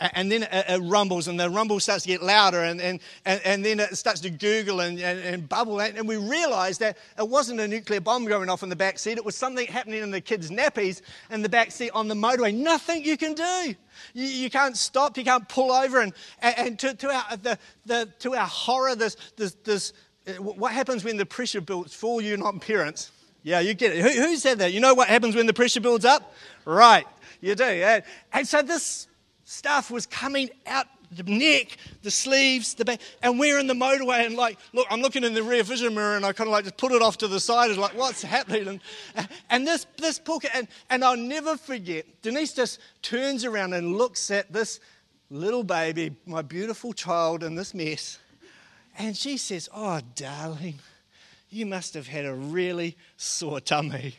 and 0.00 0.32
then 0.32 0.46
it, 0.50 0.80
rumbles 0.82 1.28
and 1.28 1.38
the 1.38 1.50
rumble 1.50 1.78
starts 1.78 2.04
to 2.04 2.08
get 2.08 2.22
louder 2.22 2.62
and, 2.62 2.80
and, 2.80 3.00
and, 3.24 3.64
then 3.64 3.80
it 3.80 3.96
starts 3.96 4.20
to 4.20 4.30
gurgle 4.30 4.80
and, 4.80 4.98
and, 4.98 5.18
and 5.20 5.48
bubble 5.48 5.80
and 5.80 6.08
we 6.08 6.16
realize 6.16 6.78
that 6.78 6.96
it 7.18 7.28
wasn't 7.28 7.60
a 7.60 7.68
nuclear 7.68 8.00
bomb 8.00 8.24
going 8.24 8.48
off 8.48 8.62
in 8.62 8.68
the 8.68 8.76
back 8.76 8.98
seat. 8.98 9.18
It 9.18 9.24
was 9.24 9.36
something 9.36 9.66
happening 9.66 10.02
in 10.02 10.10
the 10.10 10.20
kids 10.20 10.50
nappies 10.50 11.02
in 11.30 11.42
the 11.42 11.48
back 11.48 11.70
seat 11.70 11.90
on 11.94 12.08
the 12.08 12.14
motorway. 12.14 12.54
Nothing 12.54 13.04
you 13.04 13.16
can 13.16 13.34
do. 13.34 13.74
You, 14.14 14.24
you 14.26 14.50
can't 14.50 14.76
stop 14.76 15.18
you 15.18 15.24
can't 15.24 15.48
pull 15.48 15.70
over 15.70 16.00
and, 16.00 16.14
and 16.40 16.78
to, 16.78 16.94
to, 16.94 17.08
our, 17.08 17.36
the, 17.36 17.58
the, 17.84 18.08
to 18.20 18.34
our 18.34 18.46
horror 18.46 18.94
this, 18.94 19.16
this, 19.36 19.54
this, 19.64 19.92
uh, 20.26 20.32
what 20.42 20.72
happens 20.72 21.04
when 21.04 21.16
the 21.18 21.26
pressure 21.26 21.60
builds 21.60 21.94
for 21.94 22.22
you 22.22 22.36
not 22.36 22.60
parents? 22.60 23.10
Yeah 23.42 23.60
you 23.60 23.74
get 23.74 23.92
it. 23.92 24.00
Who, 24.00 24.22
who 24.22 24.36
said 24.36 24.58
that? 24.60 24.72
You 24.72 24.80
know 24.80 24.94
what 24.94 25.08
happens 25.08 25.36
when 25.36 25.46
the 25.46 25.54
pressure 25.54 25.80
builds 25.80 26.06
up? 26.06 26.34
Right 26.64 27.06
you 27.40 27.54
do 27.54 27.64
and, 27.64 28.02
and 28.32 28.46
so 28.46 28.62
this 28.62 29.08
stuff 29.50 29.90
was 29.90 30.06
coming 30.06 30.48
out 30.64 30.86
the 31.10 31.24
neck, 31.24 31.76
the 32.02 32.10
sleeves, 32.10 32.74
the 32.74 32.84
back, 32.84 33.00
and 33.20 33.36
we're 33.36 33.58
in 33.58 33.66
the 33.66 33.74
motorway 33.74 34.24
and 34.24 34.36
like, 34.36 34.56
look, 34.72 34.86
I'm 34.90 35.00
looking 35.00 35.24
in 35.24 35.34
the 35.34 35.42
rear 35.42 35.64
vision 35.64 35.92
mirror 35.92 36.14
and 36.14 36.24
I 36.24 36.32
kind 36.32 36.46
of 36.46 36.52
like 36.52 36.62
just 36.62 36.76
put 36.76 36.92
it 36.92 37.02
off 37.02 37.18
to 37.18 37.28
the 37.28 37.40
side. 37.40 37.68
It's 37.68 37.78
like, 37.78 37.96
what's 37.96 38.22
happening? 38.22 38.80
And, 39.16 39.28
and 39.50 39.66
this 39.66 39.86
this 39.98 40.20
book, 40.20 40.44
and, 40.54 40.68
and 40.88 41.04
I'll 41.04 41.16
never 41.16 41.56
forget. 41.56 42.06
Denise 42.22 42.54
just 42.54 42.78
turns 43.02 43.44
around 43.44 43.72
and 43.72 43.96
looks 43.96 44.30
at 44.30 44.52
this 44.52 44.78
little 45.30 45.64
baby, 45.64 46.14
my 46.26 46.42
beautiful 46.42 46.92
child, 46.92 47.42
in 47.42 47.56
this 47.56 47.74
mess, 47.74 48.20
and 48.96 49.16
she 49.16 49.36
says, 49.36 49.68
"Oh, 49.74 50.00
darling, 50.14 50.78
you 51.48 51.66
must 51.66 51.94
have 51.94 52.06
had 52.06 52.24
a 52.24 52.34
really 52.34 52.96
sore 53.16 53.60
tummy." 53.60 54.14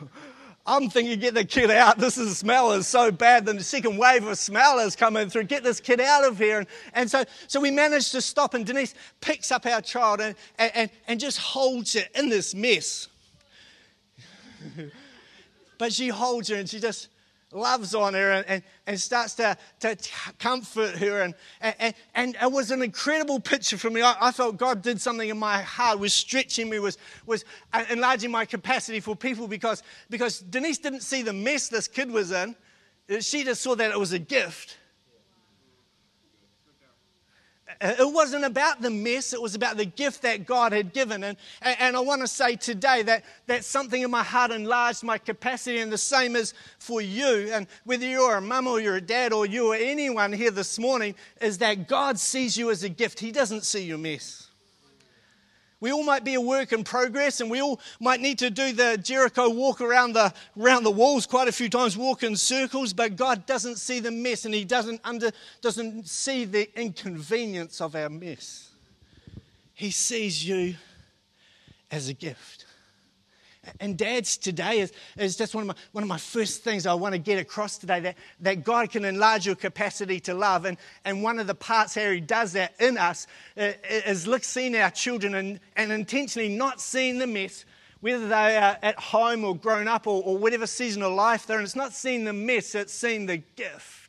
I'm 0.64 0.88
thinking, 0.88 1.18
get 1.18 1.34
the 1.34 1.44
kid 1.44 1.70
out. 1.70 1.98
This 1.98 2.16
is, 2.16 2.38
smell 2.38 2.72
is 2.72 2.86
so 2.86 3.10
bad. 3.10 3.46
Then 3.46 3.56
the 3.56 3.64
second 3.64 3.96
wave 3.96 4.24
of 4.26 4.38
smell 4.38 4.78
is 4.78 4.94
coming 4.94 5.28
through. 5.28 5.44
Get 5.44 5.64
this 5.64 5.80
kid 5.80 6.00
out 6.00 6.24
of 6.24 6.38
here. 6.38 6.58
And, 6.58 6.68
and 6.94 7.10
so, 7.10 7.24
so 7.48 7.60
we 7.60 7.72
managed 7.72 8.12
to 8.12 8.20
stop, 8.20 8.54
and 8.54 8.64
Denise 8.64 8.94
picks 9.20 9.50
up 9.50 9.66
our 9.66 9.80
child 9.80 10.20
and, 10.20 10.36
and, 10.58 10.90
and 11.08 11.18
just 11.18 11.38
holds 11.38 11.96
it 11.96 12.10
in 12.14 12.28
this 12.28 12.54
mess. 12.54 13.08
but 15.78 15.92
she 15.92 16.08
holds 16.08 16.48
her 16.48 16.54
and 16.54 16.68
she 16.68 16.78
just 16.78 17.08
loves 17.54 17.94
on 17.94 18.14
her 18.14 18.32
and, 18.32 18.46
and, 18.48 18.62
and 18.86 19.00
starts 19.00 19.34
to, 19.34 19.56
to 19.80 19.96
comfort 20.38 20.96
her. 20.96 21.22
And, 21.22 21.34
and, 21.60 21.94
and 22.14 22.36
it 22.40 22.50
was 22.50 22.70
an 22.70 22.82
incredible 22.82 23.40
picture 23.40 23.78
for 23.78 23.90
me. 23.90 24.02
I, 24.02 24.14
I, 24.20 24.32
felt 24.32 24.56
God 24.56 24.82
did 24.82 25.00
something 25.00 25.28
in 25.28 25.38
my 25.38 25.62
heart, 25.62 25.98
was 25.98 26.14
stretching 26.14 26.70
me, 26.70 26.78
was, 26.78 26.98
was 27.26 27.44
uh, 27.72 27.84
enlarging 27.90 28.30
my 28.30 28.44
capacity 28.44 29.00
for 29.00 29.14
people 29.16 29.48
because, 29.48 29.82
because 30.10 30.40
Denise 30.40 30.78
didn't 30.78 31.02
see 31.02 31.22
the 31.22 31.32
mess 31.32 31.68
this 31.68 31.88
kid 31.88 32.10
was 32.10 32.32
in. 32.32 32.56
She 33.20 33.44
just 33.44 33.62
saw 33.62 33.74
that 33.74 33.90
it 33.90 33.98
was 33.98 34.12
a 34.12 34.18
gift. 34.18 34.78
It 37.80 38.12
wasn't 38.12 38.44
about 38.44 38.80
the 38.80 38.90
mess, 38.90 39.32
it 39.32 39.40
was 39.40 39.54
about 39.54 39.76
the 39.76 39.84
gift 39.84 40.22
that 40.22 40.46
God 40.46 40.72
had 40.72 40.92
given. 40.92 41.24
And, 41.24 41.36
and 41.62 41.96
I 41.96 42.00
want 42.00 42.20
to 42.20 42.28
say 42.28 42.56
today 42.56 43.02
that, 43.02 43.24
that 43.46 43.64
something 43.64 44.02
in 44.02 44.10
my 44.10 44.22
heart 44.22 44.50
enlarged 44.50 45.02
my 45.02 45.18
capacity, 45.18 45.78
and 45.78 45.92
the 45.92 45.98
same 45.98 46.36
is 46.36 46.54
for 46.78 47.00
you. 47.00 47.50
And 47.52 47.66
whether 47.84 48.06
you're 48.06 48.36
a 48.36 48.40
mum 48.40 48.66
or 48.66 48.80
you're 48.80 48.96
a 48.96 49.00
dad 49.00 49.32
or 49.32 49.46
you 49.46 49.72
or 49.72 49.76
anyone 49.76 50.32
here 50.32 50.50
this 50.50 50.78
morning, 50.78 51.14
is 51.40 51.58
that 51.58 51.88
God 51.88 52.18
sees 52.18 52.56
you 52.56 52.70
as 52.70 52.84
a 52.84 52.88
gift. 52.88 53.18
He 53.20 53.32
doesn't 53.32 53.64
see 53.64 53.84
your 53.84 53.98
mess. 53.98 54.48
We 55.82 55.90
all 55.90 56.04
might 56.04 56.22
be 56.22 56.34
a 56.34 56.40
work 56.40 56.72
in 56.72 56.84
progress 56.84 57.40
and 57.40 57.50
we 57.50 57.60
all 57.60 57.80
might 57.98 58.20
need 58.20 58.38
to 58.38 58.50
do 58.50 58.72
the 58.72 58.96
Jericho 59.02 59.50
walk 59.50 59.80
around 59.80 60.12
the, 60.12 60.32
around 60.56 60.84
the 60.84 60.92
walls 60.92 61.26
quite 61.26 61.48
a 61.48 61.52
few 61.52 61.68
times, 61.68 61.96
walk 61.96 62.22
in 62.22 62.36
circles, 62.36 62.92
but 62.92 63.16
God 63.16 63.46
doesn't 63.46 63.78
see 63.78 63.98
the 63.98 64.12
mess 64.12 64.44
and 64.44 64.54
He 64.54 64.64
doesn't, 64.64 65.00
under, 65.02 65.32
doesn't 65.60 66.06
see 66.06 66.44
the 66.44 66.70
inconvenience 66.80 67.80
of 67.80 67.96
our 67.96 68.08
mess. 68.08 68.70
He 69.74 69.90
sees 69.90 70.46
you 70.46 70.76
as 71.90 72.08
a 72.08 72.14
gift. 72.14 72.61
And 73.78 73.96
dads, 73.96 74.36
today 74.36 74.80
is, 74.80 74.92
is 75.16 75.36
just 75.36 75.54
one 75.54 75.62
of, 75.62 75.68
my, 75.68 75.74
one 75.92 76.02
of 76.02 76.08
my 76.08 76.18
first 76.18 76.64
things 76.64 76.84
I 76.84 76.94
want 76.94 77.12
to 77.12 77.18
get 77.18 77.38
across 77.38 77.78
today 77.78 78.00
that, 78.00 78.16
that 78.40 78.64
God 78.64 78.90
can 78.90 79.04
enlarge 79.04 79.46
your 79.46 79.54
capacity 79.54 80.18
to 80.20 80.34
love. 80.34 80.64
And, 80.64 80.76
and 81.04 81.22
one 81.22 81.38
of 81.38 81.46
the 81.46 81.54
parts 81.54 81.94
how 81.94 82.10
He 82.10 82.20
does 82.20 82.54
that 82.54 82.74
in 82.80 82.98
us 82.98 83.28
uh, 83.56 83.72
is 83.88 84.26
look, 84.26 84.42
seeing 84.42 84.74
our 84.74 84.90
children 84.90 85.34
and, 85.34 85.60
and 85.76 85.92
intentionally 85.92 86.48
not 86.48 86.80
seeing 86.80 87.18
the 87.18 87.26
mess, 87.28 87.64
whether 88.00 88.26
they 88.28 88.56
are 88.56 88.78
at 88.82 88.98
home 88.98 89.44
or 89.44 89.54
grown 89.54 89.86
up 89.86 90.08
or, 90.08 90.24
or 90.24 90.36
whatever 90.36 90.66
season 90.66 91.02
of 91.02 91.12
life 91.12 91.46
they're 91.46 91.58
in. 91.58 91.64
It's 91.64 91.76
not 91.76 91.92
seeing 91.92 92.24
the 92.24 92.32
mess, 92.32 92.74
it's 92.74 92.92
seeing 92.92 93.26
the 93.26 93.36
gift. 93.36 94.01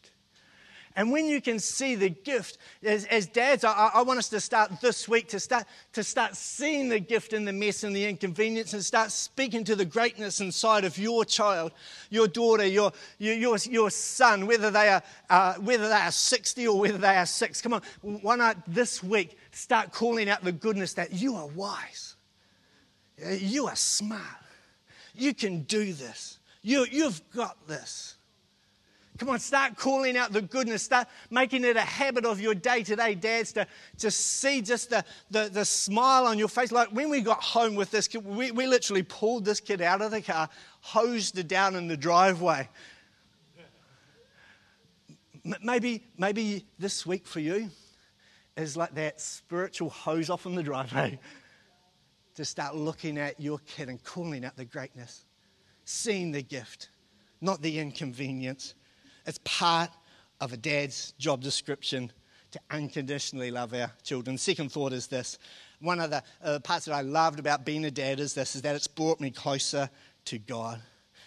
And 0.95 1.11
when 1.11 1.25
you 1.25 1.41
can 1.41 1.57
see 1.57 1.95
the 1.95 2.09
gift, 2.09 2.59
as, 2.83 3.05
as 3.05 3.25
dads, 3.25 3.63
I, 3.63 3.91
I, 3.95 4.01
want 4.03 4.19
us 4.19 4.29
to 4.29 4.39
start 4.39 4.79
this 4.79 5.09
week 5.09 5.27
to 5.29 5.39
start, 5.39 5.65
to 5.93 6.03
start 6.03 6.35
seeing 6.35 6.87
the 6.87 6.99
gift 6.99 7.33
in 7.33 7.45
the 7.45 7.53
mess 7.53 7.83
and 7.83 7.95
the 7.95 8.05
inconvenience 8.05 8.73
and 8.73 8.85
start 8.85 9.11
speaking 9.11 9.63
to 9.63 9.75
the 9.75 9.85
greatness 9.85 10.39
inside 10.39 10.85
of 10.85 10.97
your 10.99 11.25
child, 11.25 11.71
your 12.11 12.27
daughter, 12.27 12.65
your, 12.65 12.91
your, 13.17 13.33
your, 13.33 13.57
your 13.57 13.89
son, 13.89 14.45
whether 14.45 14.69
they, 14.69 14.89
are, 14.89 15.01
uh, 15.31 15.55
whether 15.55 15.87
they 15.89 15.95
are 15.95 16.11
60 16.11 16.67
or 16.67 16.79
whether 16.79 16.99
they 16.99 17.15
are 17.15 17.25
six. 17.25 17.59
Come 17.59 17.73
on, 17.73 17.81
why 18.01 18.35
not 18.35 18.57
this 18.67 19.01
week 19.01 19.37
start 19.51 19.91
calling 19.91 20.29
out 20.29 20.43
the 20.43 20.51
goodness 20.51 20.93
that 20.93 21.11
you 21.11 21.35
are 21.35 21.47
wise, 21.47 22.15
you 23.17 23.65
are 23.65 23.75
smart, 23.75 24.21
you 25.15 25.33
can 25.33 25.63
do 25.63 25.93
this, 25.93 26.37
you, 26.61 26.85
you've 26.91 27.21
got 27.31 27.67
this. 27.67 28.15
Come 29.19 29.29
on, 29.29 29.39
start 29.39 29.77
calling 29.77 30.17
out 30.17 30.31
the 30.31 30.41
goodness. 30.41 30.81
Start 30.81 31.07
making 31.29 31.63
it 31.63 31.77
a 31.77 31.81
habit 31.81 32.25
of 32.25 32.41
your 32.41 32.55
day 32.55 32.81
to 32.83 32.95
day, 32.95 33.13
dads, 33.13 33.53
to, 33.53 33.67
to 33.99 34.09
see 34.09 34.61
just 34.61 34.89
the, 34.89 35.05
the, 35.29 35.49
the, 35.51 35.65
smile 35.65 36.25
on 36.25 36.39
your 36.39 36.47
face. 36.47 36.71
Like 36.71 36.89
when 36.89 37.09
we 37.11 37.21
got 37.21 37.41
home 37.43 37.75
with 37.75 37.91
this 37.91 38.07
kid, 38.07 38.25
we, 38.25 38.49
we 38.51 38.65
literally 38.65 39.03
pulled 39.03 39.45
this 39.45 39.59
kid 39.59 39.81
out 39.81 40.01
of 40.01 40.09
the 40.09 40.21
car, 40.21 40.49
hosed 40.81 41.37
it 41.37 41.47
down 41.47 41.75
in 41.75 41.87
the 41.87 41.97
driveway. 41.97 42.67
Maybe, 45.61 46.03
maybe 46.17 46.65
this 46.79 47.05
week 47.05 47.27
for 47.27 47.39
you 47.41 47.69
is 48.55 48.77
like 48.77 48.95
that 48.95 49.19
spiritual 49.19 49.89
hose 49.89 50.29
off 50.29 50.45
in 50.45 50.55
the 50.55 50.63
driveway 50.63 51.19
to 52.35 52.45
start 52.45 52.75
looking 52.75 53.17
at 53.19 53.39
your 53.39 53.59
kid 53.59 53.89
and 53.89 54.03
calling 54.03 54.43
out 54.45 54.55
the 54.55 54.65
greatness, 54.65 55.25
seeing 55.85 56.31
the 56.31 56.41
gift, 56.41 56.89
not 57.41 57.61
the 57.61 57.77
inconvenience. 57.77 58.73
It's 59.25 59.39
part 59.43 59.89
of 60.41 60.53
a 60.53 60.57
dad's 60.57 61.13
job 61.17 61.41
description 61.41 62.11
to 62.51 62.59
unconditionally 62.69 63.49
love 63.51 63.73
our 63.73 63.91
children. 64.03 64.37
Second 64.37 64.71
thought 64.71 64.93
is 64.93 65.07
this. 65.07 65.39
One 65.79 65.99
of 65.99 66.11
the 66.11 66.23
uh, 66.43 66.59
parts 66.59 66.85
that 66.85 66.93
I 66.93 67.01
loved 67.01 67.39
about 67.39 67.65
being 67.65 67.85
a 67.85 67.91
dad 67.91 68.19
is 68.19 68.33
this, 68.33 68.55
is 68.55 68.61
that 68.61 68.75
it's 68.75 68.87
brought 68.87 69.19
me 69.19 69.31
closer 69.31 69.89
to 70.25 70.37
God. 70.37 70.81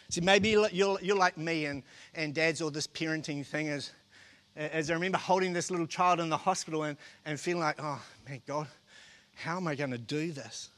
See, 0.08 0.20
maybe 0.20 0.50
you're, 0.50 0.68
you're 1.00 1.16
like 1.16 1.36
me 1.36 1.64
and, 1.64 1.82
and 2.14 2.32
dads, 2.32 2.62
or 2.62 2.70
this 2.70 2.86
parenting 2.86 3.44
thing 3.44 3.66
is, 3.66 3.90
as 4.54 4.90
I 4.90 4.94
remember 4.94 5.18
holding 5.18 5.52
this 5.52 5.70
little 5.70 5.86
child 5.86 6.20
in 6.20 6.28
the 6.28 6.36
hospital 6.36 6.84
and, 6.84 6.96
and 7.24 7.38
feeling 7.38 7.60
like, 7.60 7.76
oh, 7.80 8.00
man, 8.28 8.40
God, 8.46 8.68
how 9.34 9.56
am 9.56 9.66
I 9.66 9.74
going 9.74 9.90
to 9.90 9.98
do 9.98 10.32
this? 10.32 10.70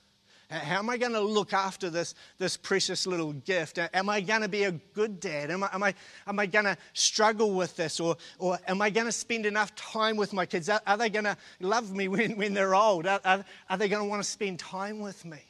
How 0.50 0.78
am 0.78 0.88
I 0.88 0.96
going 0.96 1.12
to 1.12 1.20
look 1.20 1.52
after 1.52 1.90
this, 1.90 2.14
this 2.38 2.56
precious 2.56 3.06
little 3.06 3.34
gift? 3.34 3.78
Am 3.92 4.08
I 4.08 4.22
going 4.22 4.40
to 4.40 4.48
be 4.48 4.64
a 4.64 4.72
good 4.72 5.20
dad? 5.20 5.50
Am 5.50 5.62
I, 5.62 5.68
am 5.74 5.82
I, 5.82 5.94
am 6.26 6.38
I 6.38 6.46
going 6.46 6.64
to 6.64 6.76
struggle 6.94 7.52
with 7.52 7.76
this? 7.76 8.00
Or, 8.00 8.16
or 8.38 8.58
am 8.66 8.80
I 8.80 8.88
going 8.88 9.04
to 9.04 9.12
spend 9.12 9.44
enough 9.44 9.74
time 9.74 10.16
with 10.16 10.32
my 10.32 10.46
kids? 10.46 10.70
Are, 10.70 10.80
are 10.86 10.96
they 10.96 11.10
going 11.10 11.26
to 11.26 11.36
love 11.60 11.94
me 11.94 12.08
when, 12.08 12.38
when 12.38 12.54
they're 12.54 12.74
old? 12.74 13.06
Are, 13.06 13.20
are, 13.26 13.44
are 13.68 13.76
they 13.76 13.88
going 13.88 14.02
to 14.02 14.08
want 14.08 14.22
to 14.22 14.28
spend 14.28 14.58
time 14.58 15.00
with 15.00 15.22
me? 15.26 15.40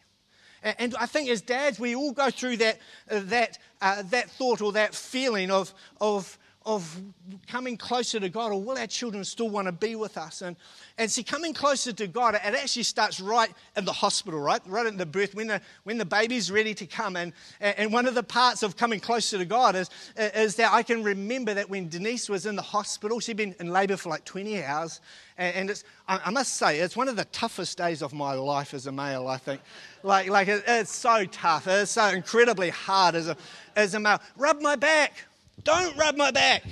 And, 0.64 0.76
and 0.81 0.95
I 0.97 1.07
think 1.07 1.28
as 1.31 1.43
dads, 1.43 1.78
we 1.78 1.95
all 1.95 2.12
go 2.12 2.28
through 2.31 2.57
that, 2.57 2.81
uh, 3.09 3.21
that, 3.26 3.59
uh, 3.81 4.02
that 4.11 4.31
thought 4.31 4.61
or 4.61 4.73
that 4.73 4.97
feeling 4.97 5.52
of, 5.52 5.73
of, 6.00 6.37
of 6.67 7.00
coming 7.47 7.77
closer 7.77 8.21
to 8.21 8.29
God, 8.29 8.53
or 8.53 8.62
will 8.62 8.77
our 8.77 8.87
children 8.87 9.25
still 9.25 9.49
want 9.49 9.67
to 9.67 9.73
be 9.73 9.95
with 9.97 10.19
us? 10.19 10.43
And, 10.43 10.57
and 10.99 11.11
see, 11.11 11.23
coming 11.23 11.55
closer 11.55 11.93
to 11.93 12.07
God, 12.07 12.35
it 12.35 12.43
actually 12.43 12.83
starts 12.83 13.21
right 13.21 13.50
in 13.77 13.85
the 13.85 13.93
hospital, 13.93 14.38
right? 14.38 14.61
Right 14.67 14.87
at 14.87 14.99
the 14.99 15.07
birth, 15.07 15.35
when 15.35 15.47
the, 15.47 15.61
when 15.85 15.97
the 15.97 16.05
baby's 16.05 16.50
ready 16.50 16.75
to 16.75 16.87
come. 16.87 17.17
And, 17.17 17.33
and 17.61 17.93
one 17.93 18.07
of 18.07 18.15
the 18.15 18.23
parts 18.23 18.62
of 18.62 18.77
coming 18.77 19.00
closer 19.00 19.38
to 19.38 19.45
God 19.45 19.77
is, 19.77 19.88
is 20.17 20.57
that 20.57 20.73
I 20.73 20.83
can 20.83 21.03
remember 21.03 21.55
that 21.55 21.71
when 21.71 21.88
Denise 21.88 22.29
was 22.29 22.45
in 22.45 22.57
the 22.57 22.62
hospital, 22.62 23.21
she'd 23.21 23.37
been 23.37 23.55
in 23.61 23.71
labor 23.71 23.97
for 23.97 24.11
like 24.11 24.25
20 24.25 24.62
hours. 24.62 25.00
And 25.38 25.71
it's, 25.71 25.85
I 26.09 26.31
must 26.31 26.57
say, 26.57 26.81
it's 26.81 26.97
one 26.97 27.09
of 27.09 27.15
the 27.15 27.25
toughest 27.27 27.79
days 27.79 28.03
of 28.03 28.12
my 28.12 28.35
life 28.35 28.75
as 28.75 28.88
a 28.88 28.93
male, 28.93 29.29
I 29.29 29.37
think. 29.37 29.61
Like, 30.03 30.29
like 30.29 30.49
it's 30.49 30.93
so 30.93 31.25
tough. 31.27 31.69
It's 31.69 31.93
so 31.93 32.09
incredibly 32.09 32.71
hard 32.71 33.15
as 33.15 33.29
a, 33.29 33.37
as 33.77 33.95
a 33.95 34.00
male. 34.00 34.21
Rub 34.37 34.61
my 34.61 34.75
back. 34.75 35.28
Don't 35.65 35.97
rub 35.97 36.17
my 36.17 36.31
back. 36.31 36.62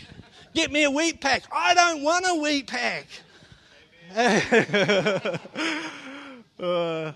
Get 0.55 0.73
me 0.73 0.85
a 0.85 0.91
wheat 0.91 1.21
pack. 1.21 1.45
I 1.53 1.75
don't 1.75 2.03
want 2.03 2.25
a 2.29 2.35
wheat 2.41 2.67
pack. 2.67 3.07
uh, 6.61 7.13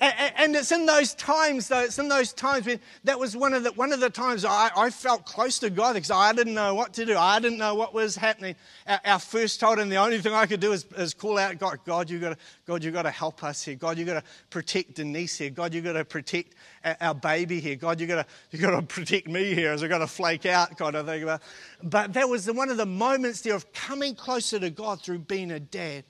and 0.00 0.54
it's 0.54 0.72
in 0.72 0.86
those 0.86 1.14
times, 1.14 1.68
though, 1.68 1.80
it's 1.80 1.98
in 1.98 2.08
those 2.08 2.32
times 2.32 2.66
when 2.66 2.80
that 3.04 3.18
was 3.18 3.36
one 3.36 3.54
of 3.54 3.64
the, 3.64 3.72
one 3.72 3.92
of 3.92 4.00
the 4.00 4.10
times 4.10 4.44
I, 4.44 4.70
I 4.76 4.90
felt 4.90 5.24
close 5.24 5.58
to 5.60 5.70
God 5.70 5.94
because 5.94 6.10
I 6.10 6.32
didn't 6.32 6.54
know 6.54 6.74
what 6.74 6.92
to 6.94 7.06
do. 7.06 7.16
I 7.16 7.38
didn't 7.40 7.58
know 7.58 7.74
what 7.74 7.94
was 7.94 8.16
happening. 8.16 8.56
Our, 8.86 9.00
our 9.04 9.18
first 9.18 9.60
child, 9.60 9.78
and 9.78 9.90
the 9.90 9.96
only 9.96 10.20
thing 10.20 10.34
I 10.34 10.46
could 10.46 10.60
do 10.60 10.72
is, 10.72 10.84
is 10.96 11.14
call 11.14 11.38
out, 11.38 11.58
God, 11.58 11.78
God, 11.84 12.10
you 12.10 12.18
got 12.18 12.38
God, 12.66 12.84
you 12.84 12.90
got 12.90 13.02
to 13.02 13.10
help 13.10 13.42
us 13.42 13.62
here. 13.62 13.74
God, 13.74 13.98
you've 13.98 14.06
got 14.06 14.22
to 14.22 14.30
protect 14.50 14.94
Denise 14.94 15.38
here. 15.38 15.50
God, 15.50 15.72
you've 15.72 15.84
got 15.84 15.94
to 15.94 16.04
protect 16.04 16.54
our, 17.00 17.14
baby 17.14 17.60
here. 17.60 17.76
God, 17.76 18.00
you 18.00 18.06
got 18.06 18.26
to 18.26 18.56
you 18.56 18.58
got 18.58 18.78
to 18.78 18.82
protect 18.82 19.28
me 19.28 19.54
here 19.54 19.72
as 19.72 19.82
I 19.82 19.88
got 19.88 19.98
to 19.98 20.06
flake 20.06 20.46
out, 20.46 20.76
kind 20.76 20.94
of 20.94 21.06
thing. 21.06 21.22
About. 21.22 21.42
But 21.82 22.12
that 22.12 22.28
was 22.28 22.44
the, 22.44 22.52
one 22.52 22.68
of 22.68 22.76
the 22.76 22.86
moments 22.86 23.40
there 23.40 23.54
of 23.54 23.72
coming 23.72 24.14
closer 24.14 24.58
to 24.58 24.70
God 24.70 25.02
through 25.02 25.20
being 25.20 25.50
a 25.50 25.60
dad. 25.60 26.04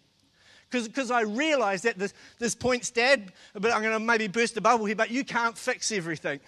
Because 0.70 1.10
I 1.10 1.22
realize 1.22 1.82
that 1.82 1.98
this, 1.98 2.12
this 2.38 2.54
point, 2.54 2.90
Dad, 2.94 3.32
but 3.54 3.72
I'm 3.72 3.82
going 3.82 3.92
to 3.92 4.00
maybe 4.00 4.28
burst 4.28 4.56
a 4.56 4.60
bubble 4.60 4.84
here, 4.84 4.96
but 4.96 5.10
you 5.10 5.24
can't 5.24 5.56
fix 5.56 5.92
everything. 5.92 6.40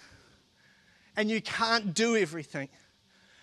And 1.15 1.29
you 1.29 1.41
can't 1.41 1.93
do 1.93 2.15
everything. 2.15 2.69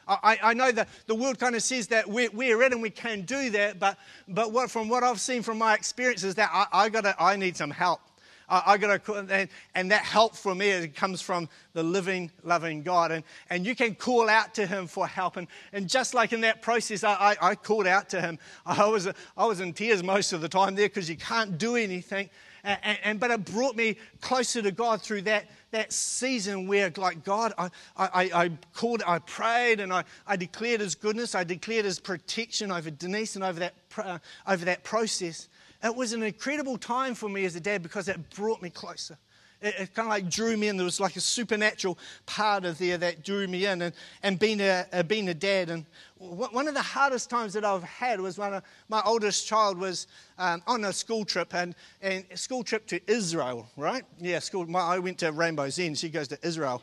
I, 0.08 0.38
I 0.42 0.54
know 0.54 0.70
that 0.70 0.88
the 1.06 1.14
world 1.14 1.38
kind 1.38 1.56
of 1.56 1.62
says 1.62 1.88
that 1.88 2.08
we're, 2.08 2.30
we're 2.30 2.62
it 2.62 2.72
and 2.72 2.80
we 2.80 2.90
can 2.90 3.22
do 3.22 3.50
that, 3.50 3.80
but, 3.80 3.98
but 4.28 4.52
what, 4.52 4.70
from 4.70 4.88
what 4.88 5.02
I've 5.02 5.20
seen 5.20 5.42
from 5.42 5.58
my 5.58 5.74
experience 5.74 6.22
is 6.22 6.36
that 6.36 6.50
I, 6.52 6.66
I, 6.72 6.88
gotta, 6.88 7.16
I 7.18 7.34
need 7.34 7.56
some 7.56 7.70
help. 7.70 8.00
I, 8.48 8.62
I 8.66 8.78
got 8.78 9.04
to, 9.04 9.14
and, 9.14 9.48
and 9.74 9.90
that 9.90 10.02
help 10.02 10.36
from 10.36 10.58
me 10.58 10.88
comes 10.88 11.20
from 11.20 11.48
the 11.72 11.82
living, 11.82 12.30
loving 12.42 12.82
God. 12.82 13.10
And, 13.10 13.24
and 13.50 13.66
you 13.66 13.74
can 13.74 13.94
call 13.94 14.28
out 14.28 14.54
to 14.54 14.66
Him 14.66 14.86
for 14.86 15.06
help. 15.06 15.36
And, 15.36 15.48
and 15.72 15.88
just 15.88 16.14
like 16.14 16.32
in 16.32 16.40
that 16.42 16.62
process, 16.62 17.04
I, 17.04 17.14
I, 17.40 17.50
I 17.50 17.54
called 17.54 17.86
out 17.86 18.08
to 18.10 18.20
Him. 18.20 18.38
I 18.66 18.86
was, 18.86 19.08
I 19.36 19.46
was 19.46 19.60
in 19.60 19.72
tears 19.72 20.02
most 20.02 20.32
of 20.32 20.40
the 20.40 20.48
time 20.48 20.74
there 20.74 20.88
because 20.88 21.08
you 21.10 21.16
can't 21.16 21.58
do 21.58 21.76
anything. 21.76 22.30
And, 22.66 22.98
and, 23.04 23.20
but 23.20 23.30
it 23.30 23.44
brought 23.44 23.76
me 23.76 23.96
closer 24.20 24.60
to 24.60 24.72
God 24.72 25.00
through 25.00 25.22
that, 25.22 25.48
that 25.70 25.92
season 25.92 26.66
where, 26.66 26.92
like, 26.96 27.22
God, 27.22 27.52
I, 27.56 27.70
I, 27.96 28.30
I 28.34 28.50
called, 28.74 29.04
I 29.06 29.20
prayed, 29.20 29.78
and 29.78 29.92
I, 29.92 30.02
I 30.26 30.34
declared 30.34 30.80
His 30.80 30.96
goodness. 30.96 31.36
I 31.36 31.44
declared 31.44 31.84
His 31.84 32.00
protection 32.00 32.72
over 32.72 32.90
Denise 32.90 33.36
and 33.36 33.44
over 33.44 33.60
that, 33.60 33.74
uh, 33.96 34.18
over 34.48 34.64
that 34.64 34.82
process. 34.82 35.48
It 35.82 35.94
was 35.94 36.12
an 36.12 36.22
incredible 36.22 36.78
time 36.78 37.14
for 37.14 37.28
me 37.28 37.44
as 37.44 37.56
a 37.56 37.60
dad 37.60 37.82
because 37.82 38.08
it 38.08 38.30
brought 38.30 38.62
me 38.62 38.70
closer. 38.70 39.18
It, 39.60 39.74
it 39.78 39.94
kind 39.94 40.06
of 40.06 40.10
like 40.10 40.30
drew 40.30 40.56
me 40.56 40.68
in. 40.68 40.76
There 40.76 40.84
was 40.84 41.00
like 41.00 41.16
a 41.16 41.20
supernatural 41.20 41.98
part 42.26 42.64
of 42.64 42.78
there 42.78 42.98
that 42.98 43.24
drew 43.24 43.46
me 43.46 43.66
in. 43.66 43.82
And, 43.82 43.94
and 44.22 44.38
being, 44.38 44.60
a, 44.60 44.86
uh, 44.92 45.02
being 45.02 45.28
a 45.28 45.34
dad. 45.34 45.70
And 45.70 45.86
one 46.18 46.68
of 46.68 46.74
the 46.74 46.82
hardest 46.82 47.30
times 47.30 47.52
that 47.54 47.64
I've 47.64 47.82
had 47.82 48.20
was 48.20 48.38
when 48.38 48.60
my 48.88 49.02
oldest 49.04 49.46
child 49.46 49.78
was 49.78 50.06
um, 50.38 50.62
on 50.66 50.84
a 50.84 50.92
school 50.92 51.24
trip, 51.24 51.54
and, 51.54 51.74
and 52.02 52.24
a 52.30 52.36
school 52.36 52.62
trip 52.62 52.86
to 52.88 53.00
Israel, 53.10 53.68
right? 53.76 54.04
Yeah, 54.18 54.38
school. 54.40 54.66
My, 54.66 54.80
I 54.80 54.98
went 54.98 55.18
to 55.18 55.32
Rainbow's 55.32 55.78
End. 55.78 55.98
She 55.98 56.08
goes 56.08 56.28
to 56.28 56.38
Israel. 56.46 56.82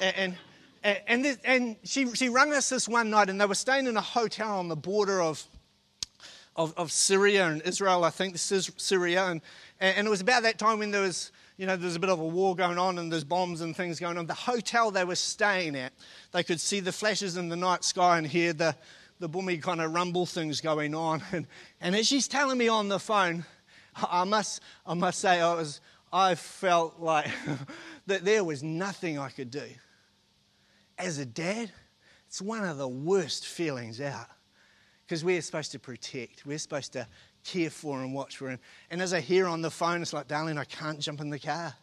and, 0.00 0.34
and, 0.82 1.00
and, 1.06 1.24
this, 1.24 1.38
and 1.44 1.76
she, 1.82 2.14
she 2.14 2.28
rang 2.28 2.52
us 2.52 2.68
this 2.68 2.86
one 2.88 3.08
night, 3.08 3.30
and 3.30 3.40
they 3.40 3.46
were 3.46 3.54
staying 3.54 3.86
in 3.86 3.96
a 3.96 4.02
hotel 4.02 4.58
on 4.58 4.68
the 4.68 4.76
border 4.76 5.22
of 5.22 5.42
of, 6.56 6.74
of 6.76 6.92
Syria 6.92 7.46
and 7.46 7.62
Israel, 7.62 8.04
I 8.04 8.10
think 8.10 8.32
this 8.32 8.52
is 8.52 8.70
Syria. 8.76 9.26
And, 9.26 9.40
and 9.80 10.06
it 10.06 10.10
was 10.10 10.20
about 10.20 10.44
that 10.44 10.58
time 10.58 10.78
when 10.78 10.90
there 10.90 11.02
was, 11.02 11.32
you 11.56 11.66
know, 11.66 11.76
there's 11.76 11.96
a 11.96 12.00
bit 12.00 12.10
of 12.10 12.20
a 12.20 12.26
war 12.26 12.54
going 12.54 12.78
on 12.78 12.98
and 12.98 13.12
there's 13.12 13.24
bombs 13.24 13.60
and 13.60 13.76
things 13.76 13.98
going 13.98 14.18
on. 14.18 14.26
The 14.26 14.34
hotel 14.34 14.90
they 14.90 15.04
were 15.04 15.16
staying 15.16 15.76
at, 15.76 15.92
they 16.32 16.42
could 16.42 16.60
see 16.60 16.80
the 16.80 16.92
flashes 16.92 17.36
in 17.36 17.48
the 17.48 17.56
night 17.56 17.84
sky 17.84 18.18
and 18.18 18.26
hear 18.26 18.52
the, 18.52 18.76
the 19.18 19.28
boomy 19.28 19.60
kind 19.60 19.80
of 19.80 19.92
rumble 19.92 20.26
things 20.26 20.60
going 20.60 20.94
on. 20.94 21.22
And, 21.32 21.46
and 21.80 21.96
as 21.96 22.06
she's 22.06 22.28
telling 22.28 22.58
me 22.58 22.68
on 22.68 22.88
the 22.88 23.00
phone, 23.00 23.44
I 23.96 24.24
must, 24.24 24.60
I 24.86 24.94
must 24.94 25.18
say, 25.20 25.40
I, 25.40 25.54
was, 25.54 25.80
I 26.12 26.34
felt 26.36 27.00
like 27.00 27.30
that 28.06 28.24
there 28.24 28.44
was 28.44 28.62
nothing 28.62 29.18
I 29.18 29.28
could 29.28 29.50
do. 29.50 29.66
As 30.96 31.18
a 31.18 31.26
dad, 31.26 31.72
it's 32.28 32.40
one 32.40 32.64
of 32.64 32.78
the 32.78 32.88
worst 32.88 33.46
feelings 33.46 34.00
out 34.00 34.28
because 35.06 35.24
we're 35.24 35.42
supposed 35.42 35.72
to 35.72 35.78
protect, 35.78 36.46
we're 36.46 36.58
supposed 36.58 36.92
to 36.94 37.06
care 37.44 37.70
for 37.70 38.00
and 38.00 38.14
watch 38.14 38.36
for 38.36 38.48
him. 38.48 38.58
And 38.90 39.02
as 39.02 39.12
I 39.12 39.20
hear 39.20 39.46
on 39.46 39.60
the 39.60 39.70
phone, 39.70 40.02
it's 40.02 40.12
like, 40.12 40.28
darling, 40.28 40.58
I 40.58 40.64
can't 40.64 40.98
jump 40.98 41.20
in 41.20 41.30
the 41.30 41.38
car. 41.38 41.74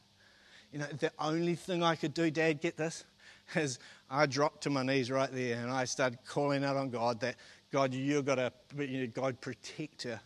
You 0.72 0.80
know, 0.80 0.88
the 0.88 1.12
only 1.20 1.56
thing 1.56 1.84
I 1.84 1.96
could 1.96 2.14
do, 2.14 2.32
Dad, 2.32 2.62
get 2.62 2.78
this, 2.78 3.04
is 3.56 3.80
I 4.10 4.26
dropped 4.26 4.64
to 4.64 4.70
my 4.70 4.84
knees 4.84 5.12
right 5.12 5.32
there 5.32 5.62
and 5.62 5.72
I 5.72 5.86
started 5.86 6.20
calling 6.26 6.64
out 6.64 6.78
on 6.78 6.90
God 6.90 7.20
that, 7.22 7.36
God, 7.72 7.94
you've 7.94 8.26
got 8.26 8.36
to, 8.36 8.52
you 8.78 9.02
know, 9.02 9.08
God, 9.08 9.40
protect 9.40 10.04
her, 10.04 10.20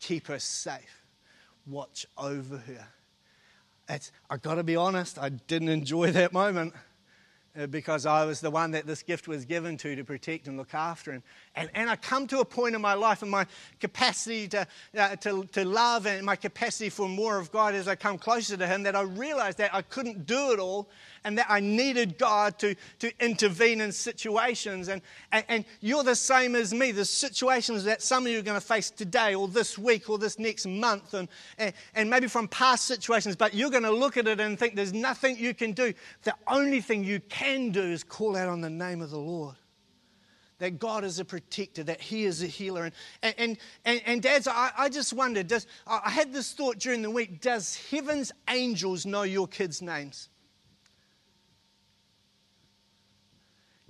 keep 0.00 0.26
her 0.26 0.38
safe, 0.38 1.04
watch 1.66 2.06
over 2.18 2.56
her. 2.56 2.86
It's, 3.88 4.10
I've 4.28 4.42
got 4.42 4.56
to 4.56 4.64
be 4.64 4.76
honest, 4.76 5.18
I 5.18 5.28
didn't 5.28 5.68
enjoy 5.68 6.10
that 6.12 6.32
moment. 6.32 6.74
Uh, 7.56 7.68
because 7.68 8.04
I 8.04 8.24
was 8.24 8.40
the 8.40 8.50
one 8.50 8.72
that 8.72 8.84
this 8.84 9.04
gift 9.04 9.28
was 9.28 9.44
given 9.44 9.76
to 9.76 9.94
to 9.94 10.02
protect 10.02 10.48
and 10.48 10.56
look 10.56 10.74
after. 10.74 11.12
And, 11.12 11.22
and, 11.54 11.70
and 11.74 11.88
I 11.88 11.94
come 11.94 12.26
to 12.28 12.40
a 12.40 12.44
point 12.44 12.74
in 12.74 12.80
my 12.80 12.94
life 12.94 13.22
and 13.22 13.30
my 13.30 13.46
capacity 13.78 14.48
to, 14.48 14.66
uh, 14.98 15.14
to, 15.16 15.44
to 15.52 15.64
love 15.64 16.06
and 16.06 16.26
my 16.26 16.34
capacity 16.34 16.90
for 16.90 17.08
more 17.08 17.38
of 17.38 17.52
God 17.52 17.74
as 17.74 17.86
I 17.86 17.94
come 17.94 18.18
closer 18.18 18.56
to 18.56 18.66
Him 18.66 18.82
that 18.82 18.96
I 18.96 19.02
realized 19.02 19.58
that 19.58 19.72
I 19.72 19.82
couldn't 19.82 20.26
do 20.26 20.50
it 20.50 20.58
all 20.58 20.88
and 21.24 21.38
that 21.38 21.46
I 21.48 21.60
needed 21.60 22.18
God 22.18 22.58
to, 22.58 22.74
to 22.98 23.12
intervene 23.24 23.80
in 23.80 23.92
situations. 23.92 24.88
And, 24.88 25.00
and, 25.32 25.44
and 25.48 25.64
you're 25.80 26.04
the 26.04 26.14
same 26.14 26.54
as 26.54 26.74
me. 26.74 26.92
The 26.92 27.04
situations 27.04 27.84
that 27.84 28.02
some 28.02 28.26
of 28.26 28.32
you 28.32 28.38
are 28.38 28.42
going 28.42 28.60
to 28.60 28.66
face 28.66 28.90
today 28.90 29.34
or 29.34 29.48
this 29.48 29.78
week 29.78 30.10
or 30.10 30.18
this 30.18 30.38
next 30.38 30.66
month, 30.66 31.14
and, 31.14 31.28
and, 31.58 31.72
and 31.94 32.10
maybe 32.10 32.28
from 32.28 32.46
past 32.48 32.84
situations, 32.84 33.36
but 33.36 33.54
you're 33.54 33.70
going 33.70 33.82
to 33.84 33.90
look 33.90 34.16
at 34.16 34.28
it 34.28 34.40
and 34.40 34.58
think 34.58 34.76
there's 34.76 34.92
nothing 34.92 35.38
you 35.38 35.54
can 35.54 35.72
do. 35.72 35.94
The 36.22 36.34
only 36.46 36.80
thing 36.80 37.04
you 37.04 37.20
can 37.20 37.70
do 37.70 37.82
is 37.82 38.04
call 38.04 38.36
out 38.36 38.48
on 38.48 38.60
the 38.60 38.70
name 38.70 39.00
of 39.00 39.10
the 39.10 39.18
Lord 39.18 39.56
that 40.58 40.78
God 40.78 41.04
is 41.04 41.18
a 41.18 41.24
protector, 41.24 41.82
that 41.84 42.00
He 42.00 42.24
is 42.24 42.42
a 42.42 42.46
healer. 42.46 42.90
And, 43.22 43.34
and, 43.38 43.58
and, 43.84 44.02
and 44.06 44.22
dads, 44.22 44.46
I, 44.48 44.70
I 44.78 44.88
just 44.88 45.12
wondered, 45.12 45.48
does, 45.48 45.66
I 45.86 46.10
had 46.10 46.32
this 46.32 46.52
thought 46.52 46.78
during 46.78 47.02
the 47.02 47.10
week 47.10 47.40
does 47.40 47.76
heaven's 47.90 48.32
angels 48.48 49.04
know 49.04 49.22
your 49.22 49.48
kids' 49.48 49.82
names? 49.82 50.28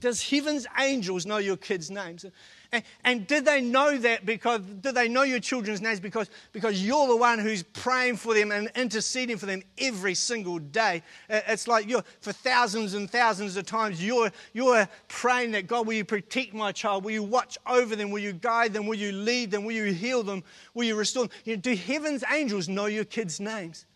Does 0.04 0.22
heaven's 0.22 0.66
angels 0.78 1.24
know 1.24 1.38
your 1.38 1.56
kids' 1.56 1.90
names? 1.90 2.26
And, 2.72 2.84
and 3.04 3.26
did 3.26 3.46
they 3.46 3.62
know 3.62 3.96
that 3.96 4.26
because, 4.26 4.60
did 4.60 4.94
they 4.94 5.08
know 5.08 5.22
your 5.22 5.40
children's 5.40 5.80
names 5.80 5.98
because, 5.98 6.28
because 6.52 6.84
you're 6.84 7.08
the 7.08 7.16
one 7.16 7.38
who's 7.38 7.62
praying 7.62 8.16
for 8.16 8.34
them 8.34 8.52
and 8.52 8.70
interceding 8.76 9.38
for 9.38 9.46
them 9.46 9.62
every 9.78 10.14
single 10.14 10.58
day? 10.58 11.02
Uh, 11.30 11.40
it's 11.48 11.66
like 11.66 11.88
you're, 11.88 12.04
for 12.20 12.32
thousands 12.32 12.92
and 12.92 13.10
thousands 13.10 13.56
of 13.56 13.64
times, 13.64 14.04
you're, 14.04 14.30
you're 14.52 14.86
praying 15.08 15.52
that 15.52 15.68
God, 15.68 15.86
will 15.86 15.94
you 15.94 16.04
protect 16.04 16.52
my 16.52 16.70
child? 16.70 17.02
Will 17.02 17.12
you 17.12 17.22
watch 17.22 17.56
over 17.66 17.96
them? 17.96 18.10
Will 18.10 18.18
you 18.18 18.34
guide 18.34 18.74
them? 18.74 18.86
Will 18.86 18.98
you 18.98 19.10
lead 19.10 19.50
them? 19.50 19.64
Will 19.64 19.72
you 19.72 19.90
heal 19.90 20.22
them? 20.22 20.44
Will 20.74 20.84
you 20.84 20.96
restore 20.96 21.28
them? 21.28 21.36
You 21.46 21.56
know, 21.56 21.62
do 21.62 21.74
heaven's 21.74 22.24
angels 22.30 22.68
know 22.68 22.84
your 22.84 23.06
kids' 23.06 23.40
names? 23.40 23.86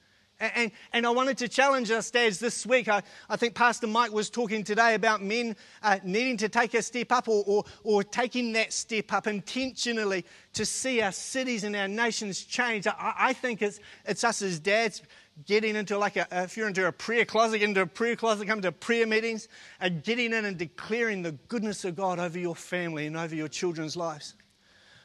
And, 0.40 0.70
and 0.92 1.04
I 1.04 1.10
wanted 1.10 1.36
to 1.38 1.48
challenge 1.48 1.90
us, 1.90 2.10
dads, 2.12 2.38
this 2.38 2.64
week. 2.64 2.88
I, 2.88 3.02
I 3.28 3.36
think 3.36 3.54
Pastor 3.54 3.88
Mike 3.88 4.12
was 4.12 4.30
talking 4.30 4.62
today 4.62 4.94
about 4.94 5.20
men 5.20 5.56
uh, 5.82 5.98
needing 6.04 6.36
to 6.36 6.48
take 6.48 6.74
a 6.74 6.82
step 6.82 7.10
up 7.10 7.28
or, 7.28 7.42
or, 7.44 7.64
or, 7.82 8.04
taking 8.04 8.52
that 8.52 8.72
step 8.72 9.12
up 9.12 9.26
intentionally 9.26 10.24
to 10.52 10.64
see 10.64 11.00
our 11.00 11.10
cities 11.10 11.64
and 11.64 11.74
our 11.74 11.88
nations 11.88 12.44
change. 12.44 12.86
I, 12.86 13.14
I 13.18 13.32
think 13.32 13.62
it's, 13.62 13.80
it's 14.04 14.22
us 14.22 14.40
as 14.42 14.60
dads 14.60 15.02
getting 15.44 15.74
into 15.74 15.98
like 15.98 16.16
a, 16.16 16.26
if 16.30 16.56
you're 16.56 16.68
into 16.68 16.86
a 16.86 16.92
prayer 16.92 17.24
closet, 17.24 17.60
into 17.60 17.82
a 17.82 17.86
prayer 17.86 18.14
closet, 18.14 18.46
come 18.46 18.60
to 18.62 18.70
prayer 18.70 19.08
meetings, 19.08 19.48
and 19.80 20.04
getting 20.04 20.32
in 20.32 20.44
and 20.44 20.56
declaring 20.56 21.22
the 21.22 21.32
goodness 21.48 21.84
of 21.84 21.96
God 21.96 22.20
over 22.20 22.38
your 22.38 22.54
family 22.54 23.06
and 23.06 23.16
over 23.16 23.34
your 23.34 23.48
children's 23.48 23.96
lives. 23.96 24.34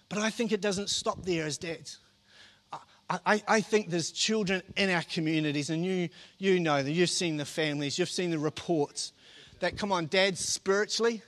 But 0.10 0.20
I 0.20 0.30
think 0.30 0.52
it 0.52 0.62
doesn't 0.62 0.92
stop 0.92 1.24
there 1.24 1.46
as 1.46 1.58
dads. 1.58 1.98
I, 3.10 3.44
I, 3.48 3.62
think 3.62 3.90
there's 3.90 4.12
children 4.12 4.64
in 4.76 4.90
our 4.90 5.04
communities, 5.04 5.70
and 5.70 5.86
you, 5.86 6.10
you 6.38 6.60
know 6.60 6.82
that 6.82 6.92
you've 6.92 7.10
seen 7.10 7.38
the 7.38 7.46
families, 7.46 8.00
you've 8.00 8.10
seen 8.10 8.32
the 8.32 8.40
reports 8.40 9.12
that, 9.60 9.78
come 9.78 9.92
on, 9.92 10.08
dads, 10.08 10.40
spiritually, 10.40 11.22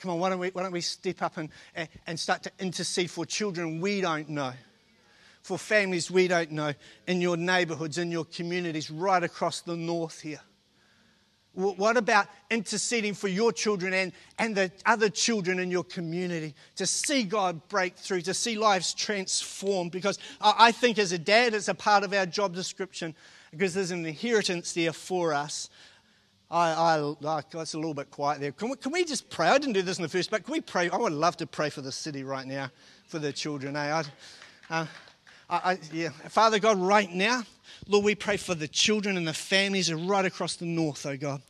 come 0.00 0.10
on, 0.10 0.18
why 0.18 0.30
don't 0.30 0.38
we, 0.38 0.48
why 0.48 0.62
don't 0.62 0.72
we 0.72 0.80
step 0.80 1.22
up 1.22 1.36
and, 1.36 1.50
and 2.06 2.18
start 2.18 2.42
to 2.44 2.52
intercede 2.58 3.10
for 3.10 3.24
children 3.24 3.80
we 3.80 4.00
don't 4.00 4.28
know? 4.28 4.52
For 5.42 5.58
families 5.58 6.10
we 6.10 6.26
don't 6.26 6.52
know 6.52 6.72
in 7.06 7.20
your 7.20 7.36
neighborhoods, 7.36 7.98
in 7.98 8.10
your 8.10 8.24
communities, 8.24 8.90
right 8.90 9.22
across 9.22 9.60
the 9.60 9.76
north 9.76 10.20
here. 10.20 10.40
What 11.54 11.96
about 11.96 12.26
interceding 12.50 13.14
for 13.14 13.28
your 13.28 13.52
children 13.52 13.94
and, 13.94 14.12
and 14.38 14.56
the 14.56 14.72
other 14.86 15.08
children 15.08 15.60
in 15.60 15.70
your 15.70 15.84
community 15.84 16.52
to 16.76 16.84
see 16.84 17.22
God 17.22 17.68
break 17.68 17.96
through, 17.96 18.22
to 18.22 18.34
see 18.34 18.58
lives 18.58 18.92
transformed? 18.92 19.92
Because 19.92 20.18
I 20.40 20.72
think 20.72 20.98
as 20.98 21.12
a 21.12 21.18
dad, 21.18 21.54
it's 21.54 21.68
a 21.68 21.74
part 21.74 22.02
of 22.02 22.12
our 22.12 22.26
job 22.26 22.54
description 22.54 23.14
because 23.52 23.72
there's 23.72 23.92
an 23.92 24.04
inheritance 24.04 24.72
there 24.72 24.92
for 24.92 25.32
us. 25.32 25.70
I, 26.50 26.70
I, 26.70 27.40
it's 27.54 27.74
a 27.74 27.78
little 27.78 27.94
bit 27.94 28.10
quiet 28.10 28.40
there. 28.40 28.52
Can 28.52 28.70
we, 28.70 28.76
can 28.76 28.92
we 28.92 29.04
just 29.04 29.30
pray? 29.30 29.48
I 29.48 29.58
didn't 29.58 29.74
do 29.74 29.82
this 29.82 29.98
in 29.98 30.02
the 30.02 30.08
first, 30.08 30.30
but 30.30 30.44
can 30.44 30.52
we 30.52 30.60
pray? 30.60 30.90
I 30.90 30.96
would 30.96 31.12
love 31.12 31.36
to 31.38 31.46
pray 31.46 31.70
for 31.70 31.80
the 31.80 31.92
city 31.92 32.24
right 32.24 32.46
now, 32.46 32.70
for 33.06 33.18
the 33.18 33.32
children. 33.32 33.76
Eh? 33.76 34.02
I, 34.70 34.80
uh, 34.80 34.86
I, 35.48 35.78
yeah. 35.92 36.10
Father 36.10 36.58
God, 36.58 36.78
right 36.78 37.10
now, 37.10 37.42
Lord, 37.88 38.04
we 38.04 38.14
pray 38.14 38.36
for 38.36 38.54
the 38.54 38.68
children 38.68 39.16
and 39.16 39.26
the 39.26 39.34
families 39.34 39.92
right 39.92 40.24
across 40.24 40.56
the 40.56 40.66
north, 40.66 41.06
oh 41.06 41.16
God. 41.16 41.42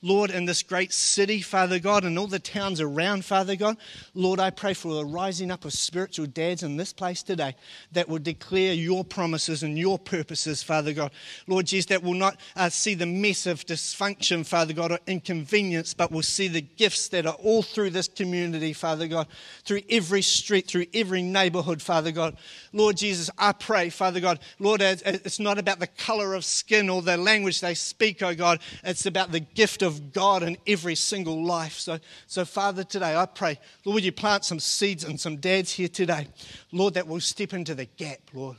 Lord, 0.00 0.30
in 0.30 0.44
this 0.44 0.62
great 0.62 0.92
city, 0.92 1.40
Father 1.40 1.80
God, 1.80 2.04
and 2.04 2.16
all 2.18 2.28
the 2.28 2.38
towns 2.38 2.80
around, 2.80 3.24
Father 3.24 3.56
God. 3.56 3.76
Lord, 4.14 4.38
I 4.38 4.50
pray 4.50 4.72
for 4.72 4.94
the 4.94 5.04
rising 5.04 5.50
up 5.50 5.64
of 5.64 5.72
spiritual 5.72 6.26
dads 6.26 6.62
in 6.62 6.76
this 6.76 6.92
place 6.92 7.22
today 7.22 7.56
that 7.92 8.08
will 8.08 8.20
declare 8.20 8.74
your 8.74 9.04
promises 9.04 9.64
and 9.64 9.76
your 9.76 9.98
purposes, 9.98 10.62
Father 10.62 10.92
God. 10.92 11.10
Lord 11.48 11.66
Jesus, 11.66 11.86
that 11.86 12.04
will 12.04 12.14
not 12.14 12.36
uh, 12.54 12.68
see 12.68 12.94
the 12.94 13.06
mess 13.06 13.46
of 13.46 13.66
dysfunction, 13.66 14.46
Father 14.46 14.72
God, 14.72 14.92
or 14.92 15.00
inconvenience, 15.08 15.94
but 15.94 16.12
will 16.12 16.22
see 16.22 16.46
the 16.46 16.60
gifts 16.60 17.08
that 17.08 17.26
are 17.26 17.34
all 17.34 17.62
through 17.62 17.90
this 17.90 18.06
community, 18.06 18.72
Father 18.72 19.08
God, 19.08 19.26
through 19.64 19.80
every 19.90 20.22
street, 20.22 20.68
through 20.68 20.86
every 20.94 21.22
neighborhood, 21.22 21.82
Father 21.82 22.12
God. 22.12 22.36
Lord 22.72 22.96
Jesus, 22.96 23.30
I 23.36 23.52
pray, 23.52 23.90
Father 23.90 24.20
God, 24.20 24.38
Lord, 24.60 24.80
it's 24.80 25.40
not 25.40 25.58
about 25.58 25.80
the 25.80 25.88
color 25.88 26.34
of 26.34 26.44
skin 26.44 26.88
or 26.88 27.02
the 27.02 27.16
language 27.16 27.60
they 27.60 27.74
speak, 27.74 28.22
oh 28.22 28.34
God. 28.34 28.60
It's 28.84 29.06
about 29.06 29.32
the 29.32 29.40
gift 29.40 29.82
of 29.82 29.87
of 29.88 30.12
God 30.12 30.44
in 30.44 30.56
every 30.66 30.94
single 30.94 31.44
life. 31.44 31.72
So, 31.72 31.98
so 32.28 32.44
Father, 32.44 32.84
today 32.84 33.16
I 33.16 33.26
pray, 33.26 33.58
Lord, 33.84 34.04
you 34.04 34.12
plant 34.12 34.44
some 34.44 34.60
seeds 34.60 35.02
and 35.02 35.18
some 35.18 35.38
dads 35.38 35.72
here 35.72 35.88
today, 35.88 36.28
Lord, 36.70 36.94
that 36.94 37.08
will 37.08 37.18
step 37.18 37.52
into 37.52 37.74
the 37.74 37.86
gap, 37.86 38.20
Lord, 38.32 38.56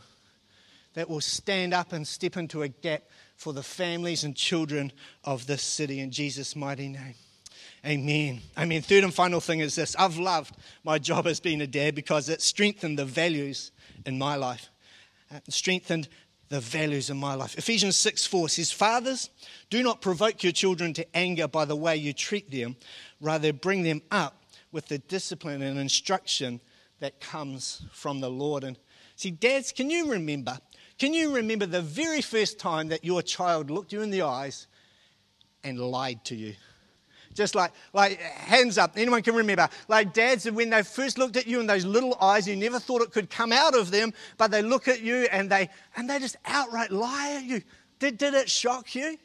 that 0.96 1.10
will 1.10 1.22
stand 1.22 1.74
up 1.74 1.94
and 1.94 2.06
step 2.06 2.36
into 2.36 2.64
a 2.64 2.68
gap 2.68 3.04
for 3.38 3.54
the 3.54 3.64
families 3.64 4.26
and 4.26 4.36
children 4.36 4.92
of 5.24 5.48
this 5.48 5.64
city 5.64 6.02
in 6.02 6.12
Jesus' 6.12 6.58
mighty 6.58 6.90
name. 6.90 7.16
Amen. 7.86 8.42
I 8.58 8.66
mean, 8.66 8.82
Third 8.82 9.06
and 9.06 9.14
final 9.14 9.40
thing 9.40 9.62
is 9.62 9.76
this 9.76 9.96
I've 9.98 10.18
loved 10.18 10.58
my 10.84 11.00
job 11.00 11.28
as 11.28 11.40
being 11.40 11.62
a 11.62 11.68
dad 11.68 11.96
because 11.96 12.28
it 12.28 12.42
strengthened 12.42 13.00
the 13.00 13.06
values 13.06 13.72
in 14.06 14.18
my 14.18 14.36
life, 14.36 14.70
it 15.32 15.54
strengthened 15.54 16.10
the 16.50 16.60
values 16.60 17.10
in 17.10 17.18
my 17.18 17.36
life. 17.36 17.58
Ephesians 17.58 17.96
6 17.98 18.26
4 18.26 18.50
says, 18.50 18.72
Fathers, 18.72 19.30
do 19.70 19.82
not 19.84 20.02
provoke 20.02 20.44
your 20.44 20.52
children 20.52 20.94
to 20.94 21.16
anger 21.16 21.48
by 21.48 21.66
the 21.66 21.76
way 21.76 21.96
you 21.96 22.12
treat 22.12 22.52
them, 22.52 22.76
rather, 23.22 23.54
bring 23.54 23.84
them 23.84 24.02
up 24.12 24.44
with 24.72 24.88
the 24.88 24.98
discipline 24.98 25.62
and 25.62 25.80
instruction 25.80 26.60
that 27.00 27.20
comes 27.20 27.86
from 27.92 28.20
the 28.20 28.30
Lord. 28.30 28.64
And 28.64 28.78
see, 29.16 29.32
dads, 29.32 29.72
can 29.72 29.90
you 29.90 30.12
remember? 30.12 30.58
Can 30.98 31.14
you 31.14 31.36
remember 31.36 31.66
the 31.66 31.82
very 31.82 32.22
first 32.22 32.60
time 32.60 32.90
that 32.90 33.06
your 33.06 33.22
child 33.22 33.72
looked 33.72 33.94
you 33.94 34.02
in 34.02 34.10
the 34.10 34.24
eyes 34.24 34.68
and 35.64 35.80
lied 35.80 36.26
to 36.26 36.36
you? 36.36 36.56
Just 37.34 37.56
like, 37.56 37.72
like 37.94 38.20
hands 38.20 38.78
up. 38.78 38.94
Anyone 38.98 39.22
can 39.22 39.36
remember. 39.36 39.70
Like 39.88 40.14
dads, 40.14 40.50
when 40.50 40.70
they 40.70 40.84
first 40.84 41.18
looked 41.18 41.38
at 41.38 41.48
you 41.48 41.60
in 41.60 41.68
those 41.68 41.86
little 41.86 42.18
eyes, 42.20 42.48
you 42.48 42.56
never 42.56 42.80
thought 42.80 43.02
it 43.02 43.12
could 43.12 43.30
come 43.30 43.52
out 43.52 43.76
of 43.76 43.92
them, 43.92 44.14
but 44.38 44.52
they 44.52 44.62
look 44.62 44.88
at 44.88 45.02
you 45.02 45.28
and 45.32 45.50
they 45.50 45.70
and 45.96 46.10
they 46.10 46.20
just 46.20 46.38
outright 46.46 46.92
lie 46.92 47.36
at 47.38 47.44
you. 47.44 47.62
Did, 48.00 48.18
did 48.18 48.34
it 48.34 48.50
shock 48.50 48.96
you? 48.96 49.18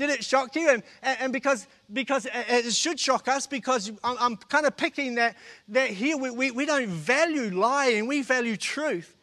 Did 0.00 0.08
it 0.08 0.24
shock 0.24 0.56
you? 0.56 0.70
And, 0.70 0.82
and 1.02 1.30
because, 1.30 1.66
because 1.92 2.26
it 2.32 2.72
should 2.72 2.98
shock 2.98 3.28
us 3.28 3.46
because 3.46 3.92
I'm, 4.02 4.16
I'm 4.18 4.36
kind 4.36 4.64
of 4.64 4.74
picking 4.74 5.16
that, 5.16 5.36
that 5.68 5.90
here 5.90 6.16
we, 6.16 6.30
we, 6.30 6.50
we 6.50 6.64
don't 6.64 6.88
value 6.88 7.50
lying, 7.50 8.06
we 8.06 8.22
value 8.22 8.56
truth. 8.56 9.14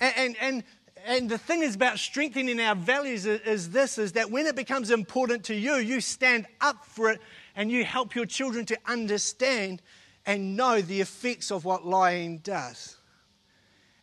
And, 0.00 0.14
and, 0.16 0.36
and 0.40 0.64
and 1.06 1.28
the 1.28 1.38
thing 1.38 1.62
is 1.62 1.74
about 1.74 1.98
strengthening 1.98 2.60
our 2.60 2.74
values 2.74 3.26
is, 3.26 3.40
is, 3.42 3.70
this 3.70 3.98
is 3.98 4.12
that 4.12 4.30
when 4.30 4.46
it 4.46 4.56
becomes 4.56 4.90
important 4.90 5.44
to 5.44 5.54
you 5.54 5.76
you 5.76 6.00
stand 6.00 6.46
up 6.60 6.84
for 6.84 7.10
it 7.10 7.20
and 7.56 7.70
you 7.70 7.84
help 7.84 8.14
your 8.14 8.26
children 8.26 8.64
to 8.66 8.78
understand 8.86 9.82
and 10.26 10.56
know 10.56 10.80
the 10.80 11.00
effects 11.00 11.50
of 11.50 11.64
what 11.64 11.86
lying 11.86 12.38
does. 12.38 12.96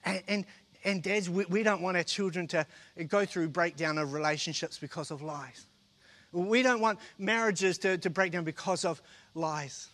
And, 0.04 0.24
and, 0.28 0.46
and 0.84 1.04
dads 1.04 1.30
we, 1.30 1.46
we 1.46 1.64
don't 1.64 1.82
want 1.82 1.98
our 1.98 2.04
children 2.04 2.48
to 2.48 2.66
go 3.08 3.26
through 3.26 3.50
breakdown 3.50 3.98
of 3.98 4.14
relationships 4.14 4.78
because 4.78 5.12
of 5.12 5.22
lies. 5.22 5.66
We 6.32 6.62
don't 6.62 6.82
want 6.82 7.00
marriages 7.18 7.78
to, 7.80 7.98
to 8.00 8.10
break 8.10 8.32
down 8.32 8.44
because 8.44 8.84
of 8.84 9.02
lies. 9.34 9.90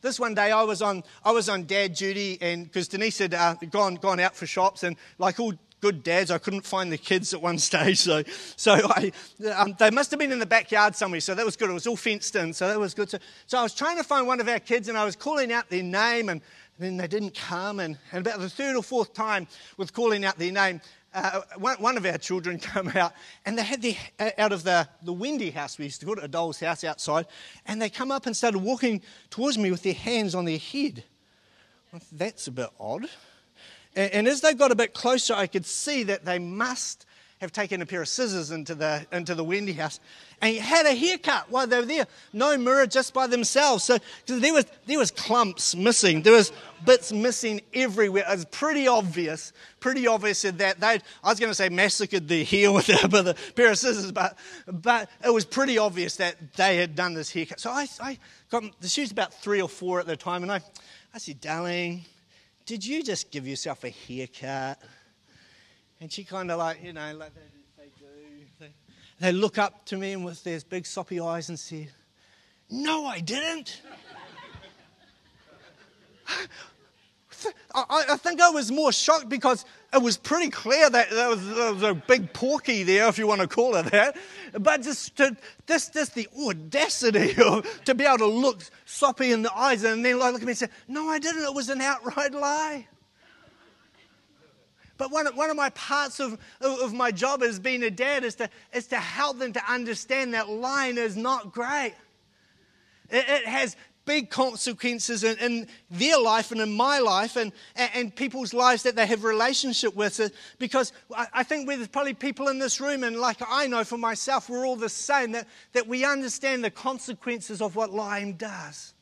This 0.00 0.20
one 0.20 0.34
day 0.34 0.52
I 0.52 0.62
was 0.64 0.82
on 0.82 1.02
I 1.24 1.32
was 1.32 1.48
on 1.48 1.64
dad 1.64 1.94
duty 1.94 2.36
and 2.42 2.64
because 2.64 2.88
Denise 2.88 3.18
had 3.18 3.32
uh, 3.32 3.54
gone 3.70 3.94
gone 3.94 4.20
out 4.20 4.36
for 4.36 4.46
shops 4.46 4.82
and 4.82 4.96
like 5.18 5.40
all 5.40 5.54
good 5.84 6.02
dads. 6.02 6.30
I 6.30 6.38
couldn't 6.38 6.64
find 6.64 6.90
the 6.90 6.96
kids 6.96 7.34
at 7.34 7.42
one 7.42 7.58
stage, 7.70 7.98
so 7.98 8.22
so 8.56 8.72
I, 8.72 9.12
um, 9.54 9.74
they 9.78 9.90
must 9.90 10.10
have 10.12 10.18
been 10.18 10.32
in 10.32 10.38
the 10.38 10.46
backyard 10.46 10.96
somewhere. 10.96 11.20
So 11.20 11.34
that 11.34 11.44
was 11.44 11.56
good. 11.56 11.68
It 11.68 11.74
was 11.74 11.86
all 11.86 11.96
fenced 11.96 12.34
in, 12.36 12.54
so 12.54 12.68
that 12.68 12.80
was 12.80 12.94
good. 12.94 13.10
So, 13.10 13.18
so 13.46 13.58
I 13.58 13.62
was 13.62 13.74
trying 13.74 13.98
to 13.98 14.02
find 14.02 14.26
one 14.26 14.40
of 14.40 14.48
our 14.48 14.60
kids, 14.60 14.88
and 14.88 14.96
I 14.96 15.04
was 15.04 15.14
calling 15.14 15.52
out 15.52 15.68
their 15.68 15.82
name, 15.82 16.30
and 16.30 16.40
then 16.78 16.96
they 16.96 17.06
didn't 17.06 17.34
come. 17.34 17.80
And, 17.80 17.98
and 18.12 18.26
about 18.26 18.40
the 18.40 18.48
third 18.48 18.76
or 18.76 18.82
fourth 18.82 19.12
time 19.12 19.46
with 19.76 19.92
calling 19.92 20.24
out 20.24 20.38
their 20.38 20.52
name, 20.52 20.80
uh, 21.12 21.42
one, 21.58 21.76
one, 21.76 21.96
of 21.98 22.06
our 22.06 22.16
children 22.16 22.58
came 22.72 22.88
out 22.96 23.12
and 23.44 23.58
they 23.58 23.62
had 23.62 23.82
the 23.82 23.94
uh, 24.18 24.30
out 24.38 24.52
of 24.52 24.64
the, 24.64 24.88
the 25.02 25.12
Wendy 25.12 25.50
house, 25.50 25.76
we 25.78 25.84
used 25.84 26.00
to 26.00 26.06
call 26.06 26.16
it 26.16 26.24
a 26.24 26.28
doll's 26.28 26.60
house 26.60 26.82
outside, 26.82 27.26
and 27.66 27.80
they 27.80 27.90
come 27.90 28.10
up 28.10 28.24
and 28.24 28.34
started 28.34 28.58
walking 28.58 29.02
towards 29.28 29.58
me 29.58 29.70
with 29.70 29.82
their 29.82 29.92
hands 29.92 30.34
on 30.34 30.46
their 30.46 30.58
head. 30.58 31.04
That's 32.10 32.48
a 32.48 32.50
bit 32.50 32.70
odd. 32.80 33.06
And, 33.96 34.12
and 34.12 34.28
as 34.28 34.40
they 34.40 34.54
got 34.54 34.70
a 34.70 34.76
bit 34.76 34.94
closer, 34.94 35.34
I 35.34 35.46
could 35.46 35.66
see 35.66 36.04
that 36.04 36.24
they 36.24 36.38
must 36.38 37.06
have 37.40 37.52
taken 37.52 37.82
a 37.82 37.86
pair 37.86 38.00
of 38.00 38.08
scissors 38.08 38.52
into 38.52 38.74
the, 38.74 39.04
into 39.12 39.34
the 39.34 39.44
Wendy 39.44 39.72
house 39.72 40.00
and 40.40 40.56
had 40.56 40.86
a 40.86 40.94
haircut 40.94 41.50
while 41.50 41.66
they 41.66 41.78
were 41.78 41.84
there. 41.84 42.06
No 42.32 42.56
mirror, 42.56 42.86
just 42.86 43.12
by 43.12 43.26
themselves. 43.26 43.84
So 43.84 43.98
there 44.26 44.54
was, 44.54 44.66
there 44.86 44.98
was 44.98 45.10
clumps 45.10 45.74
missing. 45.74 46.22
There 46.22 46.32
was 46.32 46.52
bits 46.86 47.12
missing 47.12 47.60
everywhere. 47.74 48.24
It 48.26 48.36
was 48.36 48.44
pretty 48.46 48.88
obvious, 48.88 49.52
pretty 49.80 50.06
obvious 50.06 50.42
that 50.42 50.80
they 50.80 51.00
I 51.22 51.28
was 51.28 51.40
going 51.40 51.50
to 51.50 51.54
say 51.54 51.68
massacred 51.68 52.28
their 52.28 52.44
hair 52.44 52.72
with 52.72 52.88
a, 52.88 53.08
with 53.08 53.54
pair 53.54 53.70
of 53.70 53.78
scissors, 53.78 54.12
but, 54.12 54.38
but 54.66 55.10
it 55.24 55.32
was 55.32 55.44
pretty 55.44 55.76
obvious 55.76 56.16
that 56.16 56.36
they 56.54 56.76
had 56.76 56.94
done 56.94 57.14
this 57.14 57.30
haircut. 57.30 57.60
So 57.60 57.70
I, 57.70 57.88
I 58.00 58.18
got, 58.50 58.64
the 58.80 58.88
shoe's 58.88 59.10
about 59.10 59.34
three 59.34 59.60
or 59.60 59.68
four 59.68 60.00
at 60.00 60.06
the 60.06 60.16
time, 60.16 60.44
and 60.44 60.52
I, 60.52 60.60
I 61.12 61.18
said, 61.18 61.40
darling, 61.40 62.04
did 62.66 62.84
you 62.84 63.02
just 63.02 63.30
give 63.30 63.46
yourself 63.46 63.84
a 63.84 63.90
haircut? 63.90 64.80
And 66.00 66.10
she 66.10 66.24
kind 66.24 66.50
of 66.50 66.58
like, 66.58 66.82
you 66.82 66.92
know, 66.92 67.14
like 67.16 67.32
they, 67.34 67.40
they 67.78 67.90
do. 67.98 68.06
They, 68.58 68.72
they 69.20 69.32
look 69.32 69.58
up 69.58 69.84
to 69.86 69.96
me 69.96 70.12
and 70.12 70.24
with 70.24 70.42
their 70.44 70.60
big 70.68 70.86
soppy 70.86 71.20
eyes 71.20 71.48
and 71.48 71.58
said, 71.58 71.90
No, 72.70 73.06
I 73.06 73.20
didn't. 73.20 73.80
I, 77.74 78.04
I, 78.10 78.16
think 78.16 78.40
I 78.40 78.50
was 78.50 78.70
more 78.70 78.92
shocked 78.92 79.28
because 79.28 79.64
it 79.92 80.02
was 80.02 80.16
pretty 80.16 80.50
clear 80.50 80.88
that 80.90 81.10
there 81.10 81.28
was, 81.28 81.46
there 81.54 81.72
was, 81.72 81.82
a 81.82 81.94
big 81.94 82.32
porky 82.32 82.82
there, 82.82 83.08
if 83.08 83.18
you 83.18 83.26
want 83.26 83.40
to 83.40 83.46
call 83.46 83.76
it 83.76 83.86
that. 83.92 84.16
But 84.58 84.82
just 84.82 85.16
to, 85.16 85.36
this, 85.66 85.88
this 85.88 86.10
the 86.10 86.28
audacity 86.38 87.34
of, 87.42 87.66
to 87.84 87.94
be 87.94 88.04
able 88.04 88.18
to 88.18 88.26
look 88.26 88.62
soppy 88.84 89.32
in 89.32 89.42
the 89.42 89.54
eyes 89.54 89.84
and 89.84 90.04
then 90.04 90.18
look 90.18 90.34
at 90.34 90.42
me 90.42 90.48
and 90.48 90.58
say, 90.58 90.68
"No, 90.88 91.08
I 91.08 91.18
didn't. 91.18 91.42
It 91.42 91.54
was 91.54 91.68
an 91.68 91.80
outright 91.80 92.32
lie." 92.32 92.86
But 94.96 95.10
one, 95.10 95.26
one 95.34 95.50
of 95.50 95.56
my 95.56 95.70
parts 95.70 96.20
of, 96.20 96.38
of 96.60 96.92
my 96.92 97.10
job 97.10 97.42
as 97.42 97.58
being 97.58 97.82
a 97.82 97.90
dad 97.90 98.22
is 98.24 98.36
to, 98.36 98.48
is 98.72 98.86
to 98.88 98.96
help 98.96 99.38
them 99.38 99.52
to 99.52 99.62
understand 99.70 100.34
that 100.34 100.48
lying 100.48 100.98
is 100.98 101.16
not 101.16 101.52
great. 101.52 101.94
It 103.10 103.46
has 103.46 103.76
big 104.04 104.30
consequences 104.30 105.24
in, 105.24 105.36
in, 105.38 105.66
their 105.90 106.18
life 106.18 106.50
and 106.50 106.60
in 106.60 106.72
my 106.72 106.98
life 106.98 107.36
and, 107.36 107.52
and 107.76 108.14
people's 108.14 108.52
lives 108.52 108.82
that 108.82 108.96
they 108.96 109.06
have 109.06 109.24
relationship 109.24 109.94
with. 109.94 110.32
Because 110.58 110.92
I 111.32 111.42
think 111.42 111.68
there's 111.68 111.88
probably 111.88 112.14
people 112.14 112.48
in 112.48 112.58
this 112.58 112.80
room, 112.80 113.04
and 113.04 113.16
like 113.16 113.38
I 113.46 113.66
know 113.66 113.84
for 113.84 113.98
myself, 113.98 114.48
we're 114.48 114.66
all 114.66 114.76
the 114.76 114.88
same, 114.88 115.32
that, 115.32 115.46
that 115.72 115.86
we 115.86 116.04
understand 116.04 116.64
the 116.64 116.70
consequences 116.70 117.62
of 117.62 117.76
what 117.76 117.92
lying 117.92 118.34
does. 118.34 118.94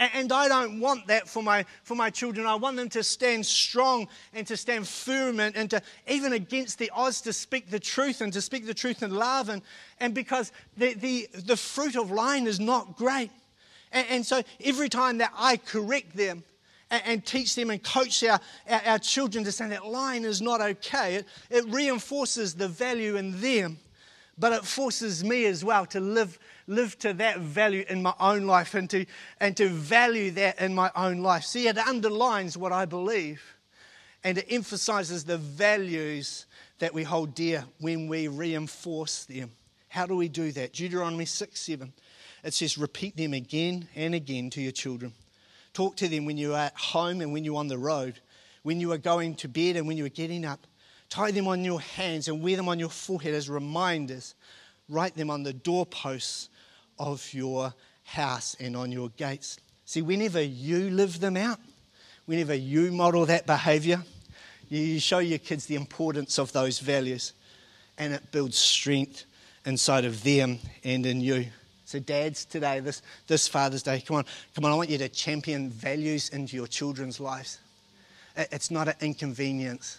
And, 0.00 0.10
and 0.14 0.32
I 0.32 0.48
don't 0.48 0.80
want 0.80 1.06
that 1.08 1.28
for 1.28 1.42
my, 1.42 1.64
for 1.84 1.94
my 1.94 2.10
children. 2.10 2.46
I 2.46 2.54
want 2.56 2.76
them 2.76 2.88
to 2.90 3.04
stand 3.04 3.44
strong 3.46 4.08
and 4.32 4.46
to 4.46 4.56
stand 4.56 4.88
firm 4.88 5.38
and, 5.38 5.54
and 5.54 5.70
to, 5.70 5.82
even 6.08 6.32
against 6.32 6.78
the 6.78 6.90
odds, 6.90 7.20
to 7.22 7.32
speak 7.32 7.70
the 7.70 7.78
truth 7.78 8.22
and 8.22 8.32
to 8.32 8.40
speak 8.40 8.66
the 8.66 8.74
truth 8.74 9.02
in 9.02 9.14
love. 9.14 9.50
And, 9.50 9.62
and 10.00 10.14
because 10.14 10.50
the, 10.76 10.94
the, 10.94 11.28
the 11.44 11.56
fruit 11.56 11.96
of 11.96 12.10
lying 12.10 12.46
is 12.46 12.58
not 12.58 12.96
great. 12.96 13.30
And, 13.92 14.06
and 14.10 14.26
so 14.26 14.42
every 14.62 14.88
time 14.88 15.18
that 15.18 15.32
I 15.36 15.56
correct 15.56 16.16
them, 16.16 16.44
and, 16.90 17.24
teach 17.24 17.54
them 17.54 17.70
and 17.70 17.80
coach 17.80 18.24
our, 18.24 18.40
our, 18.68 18.80
our, 18.84 18.98
children 18.98 19.44
to 19.44 19.52
say 19.52 19.68
that 19.68 19.86
lying 19.86 20.24
is 20.24 20.42
not 20.42 20.60
okay. 20.60 21.14
It, 21.14 21.26
it 21.48 21.64
reinforces 21.68 22.54
the 22.54 22.66
value 22.66 23.14
in 23.14 23.40
them, 23.40 23.78
but 24.36 24.52
it 24.52 24.64
forces 24.64 25.22
me 25.22 25.44
as 25.44 25.64
well 25.64 25.86
to 25.86 26.00
live, 26.00 26.36
live 26.66 26.98
to 26.98 27.12
that 27.12 27.38
value 27.38 27.84
in 27.88 28.02
my 28.02 28.14
own 28.18 28.44
life 28.44 28.74
and 28.74 28.90
to, 28.90 29.06
and 29.38 29.56
to 29.56 29.68
value 29.68 30.32
that 30.32 30.60
in 30.60 30.74
my 30.74 30.90
own 30.96 31.22
life. 31.22 31.44
See, 31.44 31.68
it 31.68 31.78
underlines 31.78 32.56
what 32.56 32.72
I 32.72 32.86
believe 32.86 33.40
and 34.24 34.38
it 34.38 34.46
emphasizes 34.50 35.24
the 35.24 35.38
values 35.38 36.46
that 36.78 36.92
we 36.92 37.02
hold 37.02 37.34
dear 37.34 37.64
when 37.78 38.08
we 38.08 38.28
reinforce 38.28 39.24
them. 39.24 39.50
How 39.88 40.06
do 40.06 40.14
we 40.14 40.28
do 40.28 40.52
that? 40.52 40.72
Deuteronomy 40.72 41.24
6 41.24 41.58
7. 41.58 41.92
It 42.42 42.54
says, 42.54 42.78
Repeat 42.78 43.16
them 43.16 43.34
again 43.34 43.88
and 43.94 44.14
again 44.14 44.50
to 44.50 44.60
your 44.60 44.72
children. 44.72 45.12
Talk 45.72 45.96
to 45.96 46.08
them 46.08 46.24
when 46.24 46.36
you're 46.36 46.56
at 46.56 46.74
home 46.76 47.20
and 47.20 47.32
when 47.32 47.44
you're 47.44 47.56
on 47.56 47.68
the 47.68 47.78
road, 47.78 48.20
when 48.62 48.80
you 48.80 48.92
are 48.92 48.98
going 48.98 49.34
to 49.36 49.48
bed 49.48 49.76
and 49.76 49.86
when 49.86 49.96
you 49.96 50.04
are 50.04 50.10
getting 50.10 50.44
up. 50.44 50.66
Tie 51.08 51.30
them 51.30 51.48
on 51.48 51.64
your 51.64 51.80
hands 51.80 52.28
and 52.28 52.42
wear 52.42 52.56
them 52.56 52.68
on 52.68 52.78
your 52.78 52.88
forehead 52.88 53.34
as 53.34 53.48
reminders. 53.48 54.34
Write 54.88 55.16
them 55.16 55.30
on 55.30 55.42
the 55.42 55.52
doorposts 55.52 56.48
of 56.98 57.32
your 57.32 57.74
house 58.04 58.56
and 58.60 58.76
on 58.76 58.92
your 58.92 59.08
gates. 59.10 59.58
See, 59.84 60.02
whenever 60.02 60.40
you 60.40 60.90
live 60.90 61.20
them 61.20 61.36
out, 61.36 61.58
whenever 62.26 62.54
you 62.54 62.92
model 62.92 63.26
that 63.26 63.46
behavior, 63.46 64.02
you 64.68 65.00
show 65.00 65.18
your 65.18 65.38
kids 65.38 65.66
the 65.66 65.74
importance 65.74 66.38
of 66.38 66.52
those 66.52 66.78
values 66.78 67.32
and 67.98 68.12
it 68.12 68.30
builds 68.30 68.56
strength 68.56 69.24
inside 69.66 70.04
of 70.04 70.22
them 70.22 70.58
and 70.84 71.04
in 71.04 71.20
you. 71.20 71.46
So, 71.90 71.98
dads, 71.98 72.44
today, 72.44 72.78
this, 72.78 73.02
this 73.26 73.48
Father's 73.48 73.82
Day, 73.82 74.00
come 74.00 74.18
on, 74.18 74.24
come 74.54 74.64
on, 74.64 74.70
I 74.70 74.76
want 74.76 74.90
you 74.90 74.98
to 74.98 75.08
champion 75.08 75.70
values 75.70 76.28
into 76.28 76.54
your 76.54 76.68
children's 76.68 77.18
lives. 77.18 77.58
It's 78.36 78.70
not 78.70 78.86
an 78.86 78.94
inconvenience. 79.00 79.98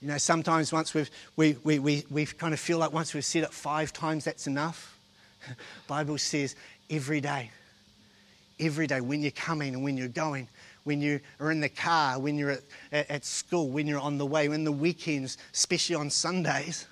You 0.00 0.08
know, 0.08 0.18
sometimes 0.18 0.72
once 0.72 0.94
we've, 0.94 1.08
we, 1.36 1.56
we, 1.62 1.78
we, 1.78 2.04
we 2.10 2.26
kind 2.26 2.52
of 2.52 2.58
feel 2.58 2.78
like 2.78 2.92
once 2.92 3.14
we've 3.14 3.24
said 3.24 3.44
it 3.44 3.52
five 3.52 3.92
times, 3.92 4.24
that's 4.24 4.48
enough. 4.48 4.98
Bible 5.86 6.18
says 6.18 6.56
every 6.90 7.20
day, 7.20 7.48
every 8.58 8.88
day, 8.88 9.00
when 9.00 9.22
you're 9.22 9.30
coming 9.30 9.76
and 9.76 9.84
when 9.84 9.96
you're 9.96 10.08
going, 10.08 10.48
when 10.82 11.00
you 11.00 11.20
are 11.38 11.52
in 11.52 11.60
the 11.60 11.68
car, 11.68 12.18
when 12.18 12.36
you're 12.36 12.58
at, 12.90 13.08
at 13.08 13.24
school, 13.24 13.68
when 13.68 13.86
you're 13.86 14.00
on 14.00 14.18
the 14.18 14.26
way, 14.26 14.48
when 14.48 14.64
the 14.64 14.72
weekends, 14.72 15.38
especially 15.52 15.94
on 15.94 16.10
Sundays, 16.10 16.88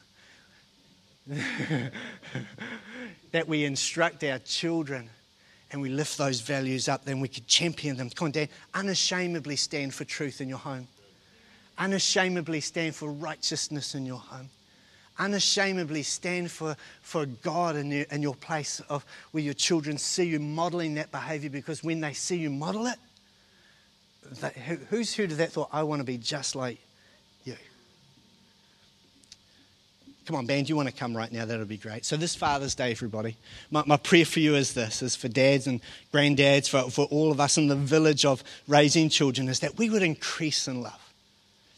that 3.33 3.47
we 3.47 3.65
instruct 3.65 4.25
our 4.25 4.39
children 4.41 5.09
and 5.71 5.81
we 5.81 5.89
lift 5.89 6.19
those 6.19 6.41
values 6.41 6.89
up, 6.89 7.05
then 7.05 7.21
we 7.21 7.29
could 7.29 7.47
champion 7.47 7.97
them. 7.97 8.11
Come 8.11 8.27
on, 8.27 8.33
Dad, 8.33 8.49
unashamedly 8.75 9.57
stand 9.57 9.95
for 9.95 10.05
truth 10.05 10.41
in 10.41 10.49
your 10.49 10.59
home. 10.59 10.89
Unashamedly 11.79 12.61
stand 12.61 12.95
for 12.95 13.11
righteousness 13.11 13.95
in 13.95 14.05
your 14.05 14.19
home. 14.19 14.51
Unashamedly 15.19 16.03
stand 16.03 16.51
for, 16.51 16.77
for 17.03 17.27
God 17.27 17.77
in 17.77 17.91
your, 17.91 18.07
in 18.11 18.23
your 18.23 18.35
place 18.35 18.81
of 18.89 19.05
where 19.31 19.43
your 19.43 19.55
children 19.55 19.99
see 19.99 20.25
you 20.25 20.41
modeling 20.41 20.95
that 20.95 21.13
behavior 21.13 21.51
because 21.51 21.85
when 21.85 22.01
they 22.01 22.13
see 22.13 22.37
you 22.37 22.51
model 22.51 22.87
it, 22.87 22.99
they, 24.41 24.79
who's 24.89 25.15
who 25.15 25.27
to 25.27 25.35
that 25.37 25.53
thought, 25.53 25.69
I 25.73 25.83
want 25.83 26.01
to 26.01 26.05
be 26.05 26.19
just 26.19 26.57
like 26.57 26.79
Come 30.31 30.39
on, 30.39 30.47
band, 30.47 30.69
you 30.69 30.77
want 30.77 30.89
to 30.89 30.95
come 30.95 31.17
right 31.17 31.33
now? 31.33 31.45
That'll 31.45 31.67
be 31.67 31.77
great. 31.77 32.05
So, 32.05 32.17
this 32.17 32.37
Father's 32.37 32.77
Day, 32.77 32.93
everybody, 32.93 33.37
my, 33.73 33.83
my 33.85 33.97
prayer 33.97 34.25
for 34.25 34.39
you 34.39 34.55
is 34.55 34.75
this 34.75 35.03
is 35.03 35.17
for 35.17 35.27
dads 35.27 35.67
and 35.67 35.81
granddads, 36.15 36.69
for, 36.69 36.89
for 36.89 37.07
all 37.07 37.33
of 37.33 37.41
us 37.41 37.59
in 37.59 37.67
the 37.67 37.75
village 37.75 38.25
of 38.25 38.45
raising 38.69 39.09
children, 39.09 39.49
is 39.49 39.59
that 39.59 39.77
we 39.77 39.91
would 39.91 40.05
increase 40.05 40.69
in 40.69 40.83
love, 40.83 41.13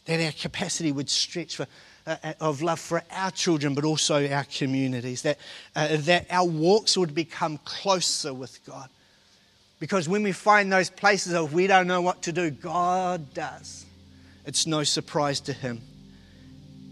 that 0.05 0.23
our 0.23 0.31
capacity 0.33 0.91
would 0.91 1.09
stretch 1.09 1.55
for, 1.55 1.65
uh, 2.05 2.15
uh 2.23 2.33
of 2.41 2.61
love 2.61 2.79
for 2.79 3.01
our 3.09 3.31
children, 3.31 3.73
but 3.73 3.85
also 3.85 4.29
our 4.29 4.43
communities, 4.43 5.23
that, 5.23 5.39
uh, 5.75 5.97
that 6.01 6.27
our 6.29 6.45
walks 6.45 6.95
would 6.95 7.15
become 7.15 7.57
closer 7.65 8.35
with 8.35 8.63
God. 8.67 8.87
Because 9.79 10.07
when 10.07 10.21
we 10.21 10.31
find 10.31 10.71
those 10.71 10.91
places 10.91 11.33
of 11.33 11.55
we 11.55 11.65
don't 11.65 11.87
know 11.87 12.01
what 12.01 12.21
to 12.21 12.31
do, 12.31 12.51
God 12.51 13.33
does. 13.33 13.87
It's 14.45 14.67
no 14.67 14.83
surprise 14.83 15.39
to 15.39 15.53
Him. 15.53 15.81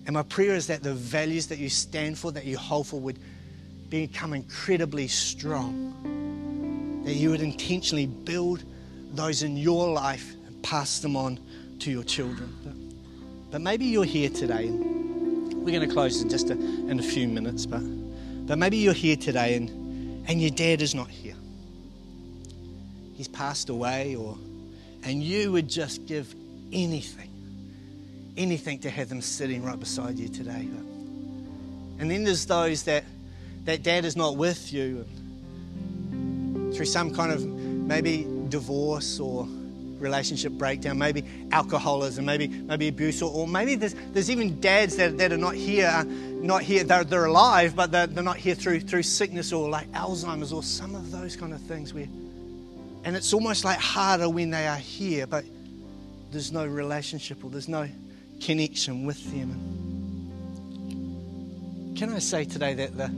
And 0.06 0.14
my 0.14 0.24
prayer 0.24 0.56
is 0.56 0.68
that 0.68 0.84
the 0.84 0.94
values 0.94 1.48
that 1.48 1.60
you 1.60 1.70
stand 1.70 2.18
for, 2.18 2.32
that 2.32 2.46
you 2.46 2.58
hold 2.58 2.88
for, 2.88 3.00
would 3.00 3.20
become 3.90 4.34
incredibly 4.34 5.08
strong. 5.08 7.04
That 7.06 7.14
you 7.14 7.30
would 7.30 7.42
intentionally 7.42 8.08
build 8.08 8.64
those 9.14 9.44
in 9.44 9.58
your 9.58 9.92
life 9.92 10.34
and 10.48 10.62
pass 10.64 11.00
them 11.00 11.16
on 11.16 11.40
to 11.80 11.92
your 11.92 12.04
children. 12.04 12.56
But, 12.64 13.52
but 13.52 13.62
maybe 13.62 13.86
you're 13.86 14.04
here 14.04 14.30
today, 14.30 14.70
we're 14.70 15.72
going 15.72 15.88
to 15.88 15.94
close 15.94 16.22
in 16.22 16.30
just 16.30 16.50
a, 16.50 16.54
in 16.54 17.00
a 17.00 17.04
few 17.04 17.28
minutes, 17.28 17.66
but, 17.66 17.82
but 18.48 18.58
maybe 18.58 18.78
you're 18.78 18.94
here 18.94 19.16
today 19.16 19.56
and, 19.56 19.70
and 20.28 20.42
your 20.42 20.52
dad 20.52 20.82
is 20.82 20.96
not 20.96 21.10
here. 21.10 21.36
He's 23.16 23.28
passed 23.28 23.70
away, 23.70 24.16
or, 24.16 24.38
and 25.04 25.22
you 25.22 25.52
would 25.52 25.68
just 25.68 26.06
give 26.08 26.34
anything 26.72 27.31
anything 28.38 28.80
to 28.80 28.90
have 28.90 29.10
them 29.10 29.22
sitting 29.22 29.64
right 29.64 29.80
beside 29.80 30.18
you 30.18 30.28
today. 30.28 30.68
And 32.00 32.10
then 32.10 32.24
there's 32.24 32.46
those 32.46 32.84
that, 32.84 33.04
that 33.66 33.84
dad 33.84 34.06
is 34.06 34.16
not 34.16 34.38
with 34.38 34.74
you 34.74 35.06
through 36.74 36.86
some 36.86 37.14
kind 37.14 37.32
of 37.32 37.46
maybe 37.46 38.28
divorce 38.50 39.20
or 39.20 39.48
relationship 40.00 40.54
breakdown, 40.54 40.98
maybe 40.98 41.24
alcoholism, 41.52 42.26
maybe 42.26 42.48
maybe 42.48 42.88
abuse, 42.88 43.22
or, 43.22 43.32
or 43.32 43.48
maybe 43.48 43.76
there's, 43.76 43.94
there's 44.14 44.32
even 44.32 44.60
dads 44.60 44.96
that, 44.96 45.18
that 45.20 45.32
are 45.32 45.38
not 45.38 45.54
here, 45.54 45.88
uh, 45.88 46.04
not 46.04 46.64
here, 46.64 46.84
they're, 46.84 47.04
they're 47.04 47.26
alive, 47.26 47.76
but 47.76 47.92
they're, 47.92 48.08
they're 48.08 48.24
not 48.24 48.38
here 48.38 48.56
through, 48.56 48.80
through 48.80 49.04
sickness 49.04 49.54
or 49.54 49.70
like 49.70 49.90
Alzheimer's 49.92 50.52
or 50.52 50.64
some 50.64 50.96
of 50.96 51.12
those 51.12 51.36
kind 51.36 51.54
of 51.54 51.62
things 51.62 51.94
where, 51.94 52.08
and 53.04 53.16
it's 53.16 53.34
almost 53.34 53.64
like 53.64 53.78
harder 53.78 54.28
when 54.28 54.50
they 54.50 54.68
are 54.68 54.78
here, 54.78 55.28
but 55.28 55.46
there's 56.32 56.52
no 56.52 56.66
relationship 56.66 57.44
or 57.44 57.52
there's 57.52 57.68
no 57.68 57.88
connection 58.42 59.06
with 59.06 59.24
them. 59.32 59.52
Can 61.96 62.12
I 62.12 62.20
say 62.20 62.44
today 62.46 62.74
that 62.74 62.98
the, 62.98 63.12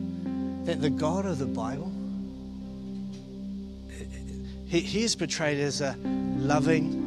that 0.66 0.82
the 0.82 0.90
God 0.90 1.26
of 1.26 1.40
the 1.40 1.46
Bible, 1.46 1.92
he, 4.68 4.80
he 4.82 5.04
is 5.04 5.16
portrayed 5.16 5.60
as 5.60 5.82
a 5.82 5.96
loving, 6.38 7.02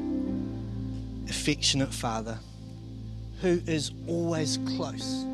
affectionate 1.29 1.93
Father 1.93 2.39
who 3.43 3.61
is 3.67 3.93
always 4.07 4.59
close. 4.77 5.25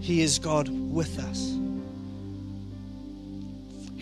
He 0.00 0.20
is 0.22 0.38
God 0.38 0.68
with 0.68 1.18
us. 1.18 1.56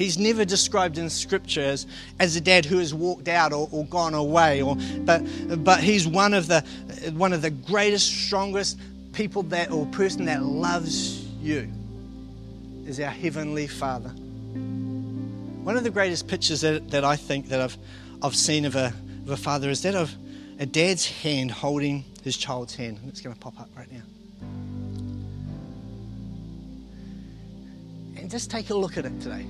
He's 0.01 0.17
never 0.17 0.47
described 0.47 0.97
in 0.97 1.11
Scripture 1.11 1.61
as, 1.61 1.87
as 2.19 2.35
a 2.35 2.41
dad 2.41 2.65
who 2.65 2.79
has 2.79 2.95
walked 2.95 3.29
out 3.29 3.53
or, 3.53 3.69
or 3.71 3.85
gone 3.85 4.15
away, 4.15 4.63
or, 4.63 4.75
but, 5.01 5.23
but 5.63 5.81
he's 5.81 6.09
one 6.09 6.33
of, 6.33 6.47
the, 6.47 6.63
one 7.13 7.35
of 7.35 7.43
the 7.43 7.51
greatest, 7.51 8.07
strongest 8.09 8.79
people 9.13 9.43
that, 9.43 9.71
or 9.71 9.85
person 9.89 10.25
that 10.25 10.43
loves 10.43 11.27
you 11.43 11.71
is 12.87 12.99
our 12.99 13.11
Heavenly 13.11 13.67
Father. 13.67 14.09
One 14.09 15.77
of 15.77 15.85
the 15.85 15.91
greatest 15.91 16.27
pictures 16.27 16.63
that, 16.63 16.91
that 16.93 17.05
I 17.05 17.17
think 17.17 17.49
that 17.49 17.61
I've, 17.61 17.77
I've 18.23 18.35
seen 18.35 18.65
of 18.65 18.77
a, 18.77 18.95
of 19.25 19.29
a 19.29 19.37
father 19.37 19.69
is 19.69 19.83
that 19.83 19.95
of 19.95 20.15
a 20.59 20.65
dad's 20.65 21.05
hand 21.05 21.51
holding 21.51 22.07
his 22.25 22.39
child's 22.39 22.75
hand. 22.75 23.01
And 23.03 23.11
it's 23.11 23.21
going 23.21 23.35
to 23.35 23.41
pop 23.41 23.61
up 23.61 23.69
right 23.77 23.93
now. 23.93 24.01
And 28.17 28.31
just 28.31 28.51
take 28.51 28.71
a 28.71 28.75
look 28.75 28.97
at 28.97 29.05
it 29.05 29.21
today. 29.21 29.45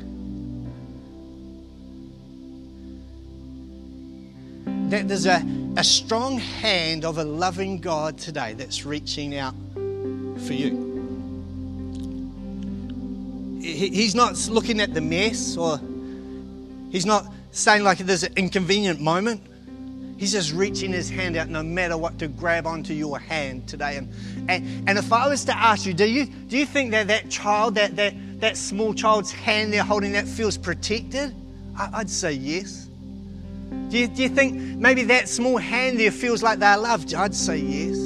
That 4.91 5.07
there's 5.09 5.27
a, 5.27 5.43
a 5.77 5.85
strong 5.85 6.39
hand 6.39 7.05
of 7.05 7.19
a 7.19 7.25
loving 7.25 7.81
God 7.81 8.19
today 8.19 8.55
that's 8.55 8.85
reaching 8.85 9.37
out 9.37 9.55
for 9.75 10.53
you. 10.53 10.89
He's 13.61 14.15
not 14.15 14.49
looking 14.49 14.81
at 14.81 14.95
the 14.95 15.01
mess 15.01 15.57
or 15.57 15.79
he's 16.91 17.07
not 17.07 17.27
saying 17.53 17.85
like 17.85 17.99
there's 17.99 18.25
an 18.25 18.33
inconvenient 18.37 19.01
moment. 19.01 19.43
He's 20.19 20.33
just 20.33 20.53
reaching 20.53 20.93
his 20.93 21.09
hand 21.09 21.37
out 21.37 21.49
no 21.49 21.63
matter 21.63 21.97
what 21.97 22.19
to 22.19 22.29
grab 22.29 22.67
onto 22.67 22.93
your 22.93 23.19
hand 23.19 23.67
today. 23.67 23.97
And, 23.97 24.13
and, 24.51 24.89
and 24.89 24.99
if 24.99 25.13
I 25.15 25.29
was 25.29 25.47
to 25.47 25.57
ask 25.57 25.87
you, 25.87 25.95
do 25.95 26.05
you, 26.05 26.27
do 26.27 26.59
you 26.59 26.67
think 26.67 26.91
that 26.91 27.09
that 27.09 27.31
child, 27.31 27.77
that, 27.77 27.97
that, 27.97 28.13
that 28.41 28.57
small 28.59 28.93
child's 28.93 29.31
hand 29.31 29.73
they're 29.73 29.83
holding 29.83 30.13
that 30.13 30.29
feels 30.29 30.59
protected? 30.59 31.35
I, 31.79 31.89
I'd 31.95 32.11
say 32.11 32.33
yes. 32.33 32.90
Do 33.89 33.99
you, 33.99 34.09
do 34.09 34.23
you 34.23 34.29
think 34.29 34.55
maybe 34.55 35.03
that 35.05 35.29
small 35.29 35.59
hand 35.59 35.99
there 35.99 36.11
feels 36.11 36.43
like 36.43 36.59
they're 36.59 36.77
loved? 36.77 37.13
I'd 37.15 37.35
say 37.35 37.59
yes. 37.59 37.97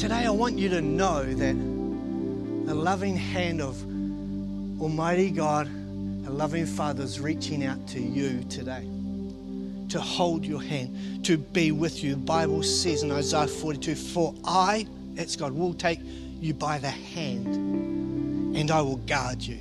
Today, 0.00 0.26
I 0.26 0.30
want 0.30 0.58
you 0.58 0.68
to 0.70 0.80
know 0.80 1.24
that 1.24 1.54
the 2.66 2.74
loving 2.74 3.16
hand 3.16 3.60
of 3.60 3.82
Almighty 4.80 5.30
God, 5.30 5.66
a 5.66 6.30
loving 6.30 6.66
Father 6.66 7.02
is 7.02 7.20
reaching 7.20 7.64
out 7.64 7.86
to 7.88 8.00
you 8.00 8.44
today 8.50 8.86
to 9.88 10.00
hold 10.00 10.44
your 10.44 10.60
hand, 10.60 11.24
to 11.24 11.38
be 11.38 11.72
with 11.72 12.02
you. 12.02 12.10
The 12.12 12.20
Bible 12.20 12.62
says 12.62 13.02
in 13.02 13.12
Isaiah 13.12 13.46
42 13.46 13.94
For 13.94 14.34
I, 14.44 14.86
that's 15.14 15.36
God, 15.36 15.52
will 15.52 15.74
take 15.74 16.00
you 16.40 16.52
by 16.52 16.78
the 16.78 16.90
hand 16.90 17.46
and 18.56 18.70
I 18.70 18.82
will 18.82 18.96
guard 18.96 19.42
you. 19.42 19.58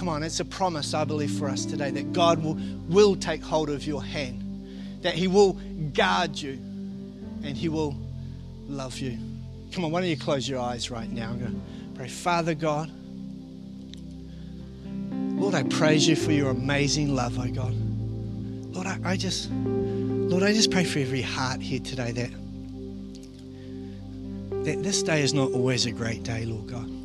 Come 0.00 0.08
on, 0.08 0.22
it's 0.22 0.40
a 0.40 0.46
promise, 0.46 0.94
I 0.94 1.04
believe, 1.04 1.30
for 1.30 1.46
us 1.46 1.66
today 1.66 1.90
that 1.90 2.14
God 2.14 2.42
will, 2.42 2.58
will 2.88 3.14
take 3.14 3.42
hold 3.42 3.68
of 3.68 3.86
your 3.86 4.02
hand, 4.02 5.02
that 5.02 5.12
He 5.12 5.28
will 5.28 5.58
guard 5.92 6.38
you, 6.38 6.52
and 6.52 7.54
He 7.54 7.68
will 7.68 7.94
love 8.66 8.98
you. 8.98 9.18
Come 9.72 9.84
on, 9.84 9.90
why 9.90 10.00
don't 10.00 10.08
you 10.08 10.16
close 10.16 10.48
your 10.48 10.58
eyes 10.58 10.90
right 10.90 11.10
now? 11.10 11.28
I'm 11.28 11.38
going 11.38 11.52
to 11.52 11.98
pray. 11.98 12.08
Father 12.08 12.54
God, 12.54 12.90
Lord, 15.38 15.54
I 15.54 15.64
praise 15.64 16.08
you 16.08 16.16
for 16.16 16.32
your 16.32 16.48
amazing 16.48 17.14
love, 17.14 17.38
oh 17.38 17.50
God. 17.50 17.74
Lord, 18.74 18.86
I, 18.86 18.98
I 19.04 19.16
just, 19.18 19.50
Lord, 19.50 20.42
I 20.42 20.54
just 20.54 20.70
pray 20.70 20.84
for 20.84 20.98
every 20.98 21.20
heart 21.20 21.60
here 21.60 21.80
today 21.80 22.12
that, 22.12 22.30
that 24.64 24.82
this 24.82 25.02
day 25.02 25.20
is 25.20 25.34
not 25.34 25.52
always 25.52 25.84
a 25.84 25.92
great 25.92 26.22
day, 26.22 26.46
Lord 26.46 26.68
God. 26.68 26.99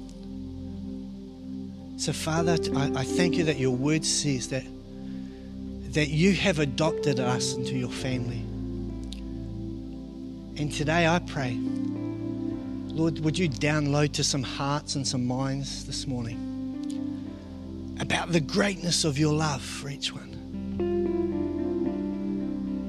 So, 1.98 2.12
Father, 2.12 2.58
I, 2.76 2.92
I 2.94 3.04
thank 3.04 3.36
you 3.36 3.46
that 3.46 3.58
your 3.58 3.72
word 3.72 4.04
says 4.04 4.50
that, 4.50 4.66
that 5.94 6.10
you 6.10 6.34
have 6.34 6.60
adopted 6.60 7.20
us 7.20 7.54
into 7.54 7.76
your 7.76 7.90
family. 7.90 8.42
And 10.58 10.72
today 10.72 11.08
I 11.08 11.20
pray, 11.20 11.58
Lord, 12.88 13.20
would 13.20 13.38
you 13.38 13.50
download 13.50 14.12
to 14.14 14.24
some 14.24 14.44
hearts 14.44 14.96
and 14.96 15.08
some 15.08 15.26
minds 15.26 15.86
this 15.86 16.06
morning 16.06 16.56
about 18.00 18.32
the 18.32 18.42
greatness 18.42 19.06
of 19.06 19.18
your 19.18 19.34
love 19.34 19.62
for 19.62 19.90
each 19.90 20.14
one. 20.14 20.35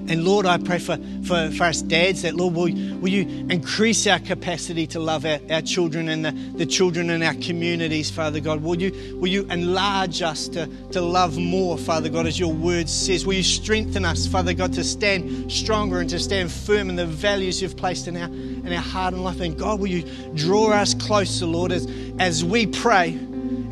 And 0.09 0.25
Lord, 0.25 0.47
I 0.47 0.59
pray 0.59 0.79
for, 0.79 0.99
for, 1.25 1.51
for 1.51 1.65
us 1.65 1.83
dads 1.83 2.23
that, 2.23 2.35
Lord, 2.35 2.55
will, 2.55 2.65
will 3.01 3.09
you 3.09 3.47
increase 3.51 4.07
our 4.07 4.21
capacity 4.21 4.87
to 4.89 5.01
love 5.01 5.25
our, 5.27 5.41
our 5.51 5.63
children 5.63 6.09
and 6.09 6.25
the, 6.25 6.31
the 6.59 6.67
children 6.67 7.11
in 7.11 7.23
our 7.23 7.35
communities, 7.35 8.09
Father 8.09 8.39
God? 8.39 8.63
Will 8.63 8.81
you, 8.81 9.17
will 9.19 9.29
you 9.29 9.43
enlarge 9.51 10.23
us 10.23 10.47
to, 10.49 10.69
to 10.93 11.01
love 11.01 11.37
more, 11.37 11.77
Father 11.77 12.09
God, 12.09 12.27
as 12.27 12.39
your 12.39 12.53
word 12.53 12.89
says? 12.89 13.27
Will 13.27 13.35
you 13.35 13.43
strengthen 13.43 14.05
us, 14.05 14.27
Father 14.29 14.55
God, 14.55 14.73
to 14.75 14.85
stand 14.85 15.51
stronger 15.51 16.01
and 16.01 16.11
to 16.11 16.21
stand 16.21 16.53
firm 16.53 16.89
in 16.89 16.97
the 16.97 17.07
values 17.07 17.61
you've 17.61 17.77
placed 17.77 18.07
in 18.07 18.17
our, 18.17 18.29
in 18.29 18.73
our 18.73 18.81
heart 18.81 19.13
and 19.13 19.25
life? 19.25 19.41
And 19.41 19.59
God, 19.59 19.81
will 19.81 19.89
you 19.89 20.05
draw 20.35 20.71
us 20.71 20.95
closer, 20.95 21.47
Lord, 21.47 21.73
as, 21.73 21.89
as 22.19 22.45
we 22.45 22.67
pray 22.67 23.19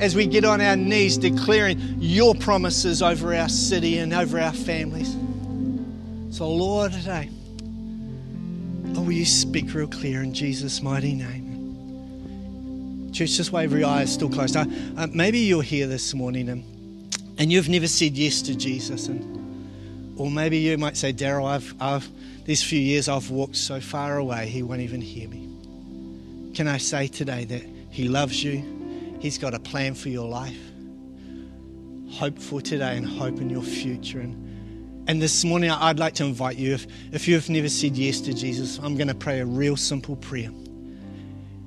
as 0.00 0.16
we 0.16 0.26
get 0.26 0.44
on 0.44 0.60
our 0.60 0.76
knees 0.76 1.16
declaring 1.16 1.80
your 1.98 2.34
promises 2.34 3.00
over 3.00 3.34
our 3.34 3.48
city 3.48 3.98
and 3.98 4.12
over 4.12 4.40
our 4.40 4.52
families. 4.52 5.14
So, 6.34 6.50
Lord, 6.50 6.90
today, 6.90 7.30
Lord, 8.86 9.06
will 9.06 9.12
you 9.12 9.24
speak 9.24 9.72
real 9.72 9.86
clear 9.86 10.20
in 10.20 10.34
Jesus' 10.34 10.82
mighty 10.82 11.14
name? 11.14 13.12
Church, 13.12 13.36
just 13.36 13.52
wave 13.52 13.72
your 13.72 13.86
eyes 13.86 14.12
still 14.12 14.28
closed. 14.28 14.56
Uh, 14.56 14.64
uh, 14.96 15.06
maybe 15.12 15.38
you're 15.38 15.62
here 15.62 15.86
this 15.86 16.12
morning 16.12 16.48
and, 16.48 16.64
and 17.38 17.52
you've 17.52 17.68
never 17.68 17.86
said 17.86 18.16
yes 18.16 18.42
to 18.42 18.56
Jesus. 18.56 19.06
And, 19.06 20.18
or 20.18 20.28
maybe 20.28 20.58
you 20.58 20.76
might 20.76 20.96
say, 20.96 21.12
Daryl, 21.12 21.46
I've, 21.46 21.72
I've, 21.80 22.08
these 22.46 22.64
few 22.64 22.80
years 22.80 23.08
I've 23.08 23.30
walked 23.30 23.54
so 23.54 23.80
far 23.80 24.16
away, 24.16 24.48
he 24.48 24.64
won't 24.64 24.80
even 24.80 25.00
hear 25.00 25.28
me. 25.28 25.48
Can 26.52 26.66
I 26.66 26.78
say 26.78 27.06
today 27.06 27.44
that 27.44 27.62
he 27.90 28.08
loves 28.08 28.42
you? 28.42 29.16
He's 29.20 29.38
got 29.38 29.54
a 29.54 29.60
plan 29.60 29.94
for 29.94 30.08
your 30.08 30.28
life. 30.28 30.58
Hope 32.10 32.40
for 32.40 32.60
today 32.60 32.96
and 32.96 33.06
hope 33.06 33.40
in 33.40 33.50
your 33.50 33.62
future. 33.62 34.18
And 34.18 34.43
and 35.06 35.20
this 35.20 35.44
morning, 35.44 35.70
I'd 35.70 35.98
like 35.98 36.14
to 36.14 36.24
invite 36.24 36.56
you, 36.56 36.72
if, 36.72 36.86
if 37.12 37.28
you've 37.28 37.50
never 37.50 37.68
said 37.68 37.94
yes 37.94 38.22
to 38.22 38.32
Jesus, 38.32 38.78
I'm 38.78 38.96
going 38.96 39.08
to 39.08 39.14
pray 39.14 39.40
a 39.40 39.46
real 39.46 39.76
simple 39.76 40.16
prayer. 40.16 40.48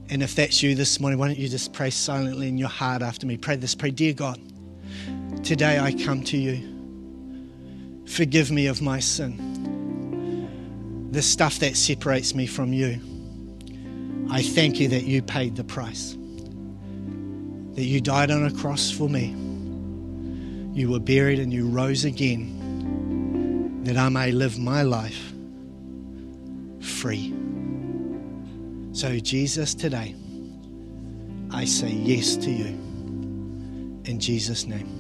And 0.09 0.23
if 0.23 0.33
that's 0.33 0.63
you 0.63 0.73
this 0.73 0.99
morning, 0.99 1.19
why 1.19 1.27
don't 1.27 1.37
you 1.37 1.47
just 1.47 1.71
pray 1.71 1.91
silently 1.91 2.47
in 2.47 2.57
your 2.57 2.69
heart 2.69 3.03
after 3.03 3.27
me? 3.27 3.37
Pray 3.37 3.55
this 3.55 3.75
pray, 3.75 3.91
Dear 3.91 4.13
God, 4.13 4.39
today 5.43 5.77
I 5.77 5.93
come 5.93 6.23
to 6.23 6.37
you. 6.37 6.73
Forgive 8.07 8.49
me 8.49 8.65
of 8.67 8.81
my 8.81 8.99
sin, 8.99 9.37
the 11.11 11.21
stuff 11.21 11.59
that 11.59 11.77
separates 11.77 12.33
me 12.33 12.47
from 12.47 12.73
you. 12.73 12.99
I 14.31 14.41
thank 14.41 14.79
you 14.79 14.87
that 14.87 15.03
you 15.03 15.21
paid 15.21 15.55
the 15.55 15.63
price, 15.63 16.13
that 17.73 17.83
you 17.83 18.01
died 18.01 18.31
on 18.31 18.45
a 18.45 18.51
cross 18.51 18.89
for 18.89 19.07
me. 19.07 19.35
You 20.73 20.89
were 20.89 20.99
buried 20.99 21.39
and 21.39 21.53
you 21.53 21.67
rose 21.67 22.03
again 22.03 22.56
that 23.87 23.95
I 23.95 24.09
may 24.09 24.33
live 24.33 24.59
my 24.59 24.81
life 24.81 25.31
free. 26.81 27.33
So, 28.91 29.17
Jesus, 29.19 29.73
today, 29.73 30.13
I 31.51 31.63
say 31.63 31.91
yes 31.91 32.35
to 32.35 32.51
you. 32.51 32.65
In 34.03 34.17
Jesus' 34.19 34.65
name. 34.65 34.96